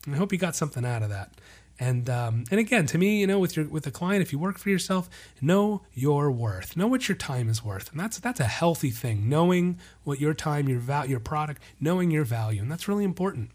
And 0.05 0.15
I 0.15 0.17
hope 0.17 0.31
you 0.31 0.37
got 0.37 0.55
something 0.55 0.85
out 0.85 1.03
of 1.03 1.09
that. 1.09 1.31
And 1.79 2.09
um, 2.11 2.43
and 2.51 2.59
again, 2.59 2.85
to 2.87 2.97
me, 2.99 3.19
you 3.19 3.27
know, 3.27 3.39
with 3.39 3.55
your 3.57 3.65
with 3.65 3.87
a 3.87 3.91
client, 3.91 4.21
if 4.21 4.31
you 4.31 4.37
work 4.37 4.59
for 4.59 4.69
yourself, 4.69 5.09
know 5.41 5.81
your 5.93 6.29
worth. 6.29 6.77
Know 6.77 6.85
what 6.85 7.09
your 7.09 7.15
time 7.15 7.49
is 7.49 7.63
worth, 7.63 7.89
and 7.91 7.99
that's 7.99 8.19
that's 8.19 8.39
a 8.39 8.45
healthy 8.45 8.91
thing. 8.91 9.27
Knowing 9.27 9.79
what 10.03 10.19
your 10.19 10.35
time, 10.35 10.69
your 10.69 10.79
val, 10.79 11.07
your 11.07 11.19
product, 11.19 11.59
knowing 11.79 12.11
your 12.11 12.23
value, 12.23 12.61
and 12.61 12.71
that's 12.71 12.87
really 12.87 13.03
important. 13.03 13.49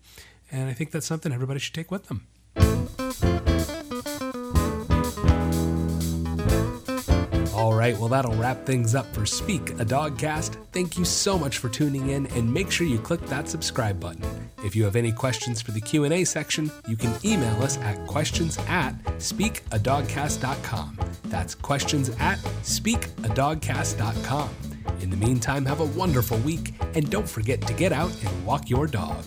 And 0.51 0.69
I 0.69 0.73
think 0.73 0.91
that's 0.91 1.07
something 1.07 1.33
everybody 1.33 1.61
should 1.61 1.75
take 1.75 1.91
with 1.91 2.07
them. 2.09 3.55
Right, 7.93 7.99
well, 7.99 8.09
that'll 8.09 8.35
wrap 8.35 8.67
things 8.67 8.95
up 8.95 9.07
for 9.15 9.25
Speak 9.27 9.71
a 9.71 9.85
Dogcast. 9.85 10.57
Thank 10.73 10.99
you 10.99 11.05
so 11.05 11.39
much 11.39 11.59
for 11.59 11.69
tuning 11.69 12.09
in, 12.11 12.27
and 12.29 12.53
make 12.53 12.71
sure 12.71 12.87
you 12.87 12.99
click 12.99 13.21
that 13.27 13.49
subscribe 13.49 14.01
button. 14.01 14.25
If 14.65 14.75
you 14.75 14.83
have 14.85 14.97
any 14.97 15.13
questions 15.13 15.63
for 15.63 15.71
the 15.71 15.81
Q&A 15.81 16.25
section, 16.25 16.71
you 16.89 16.97
can 16.97 17.15
email 17.25 17.63
us 17.63 17.79
at 17.79 18.05
questions 18.07 18.59
at 18.67 18.93
speakadogcast.com. 19.19 20.99
That's 21.25 21.55
questions 21.55 22.11
at 22.19 22.39
speakadogcast.com. 22.63 24.51
In 25.01 25.11
the 25.11 25.17
meantime, 25.17 25.65
have 25.67 25.81
a 25.81 25.85
wonderful 25.85 26.39
week, 26.39 26.75
and 26.95 27.09
don't 27.11 27.29
forget 27.29 27.61
to 27.63 27.73
get 27.73 27.93
out 27.93 28.11
and 28.25 28.47
walk 28.47 28.69
your 28.69 28.87
dog. 28.87 29.25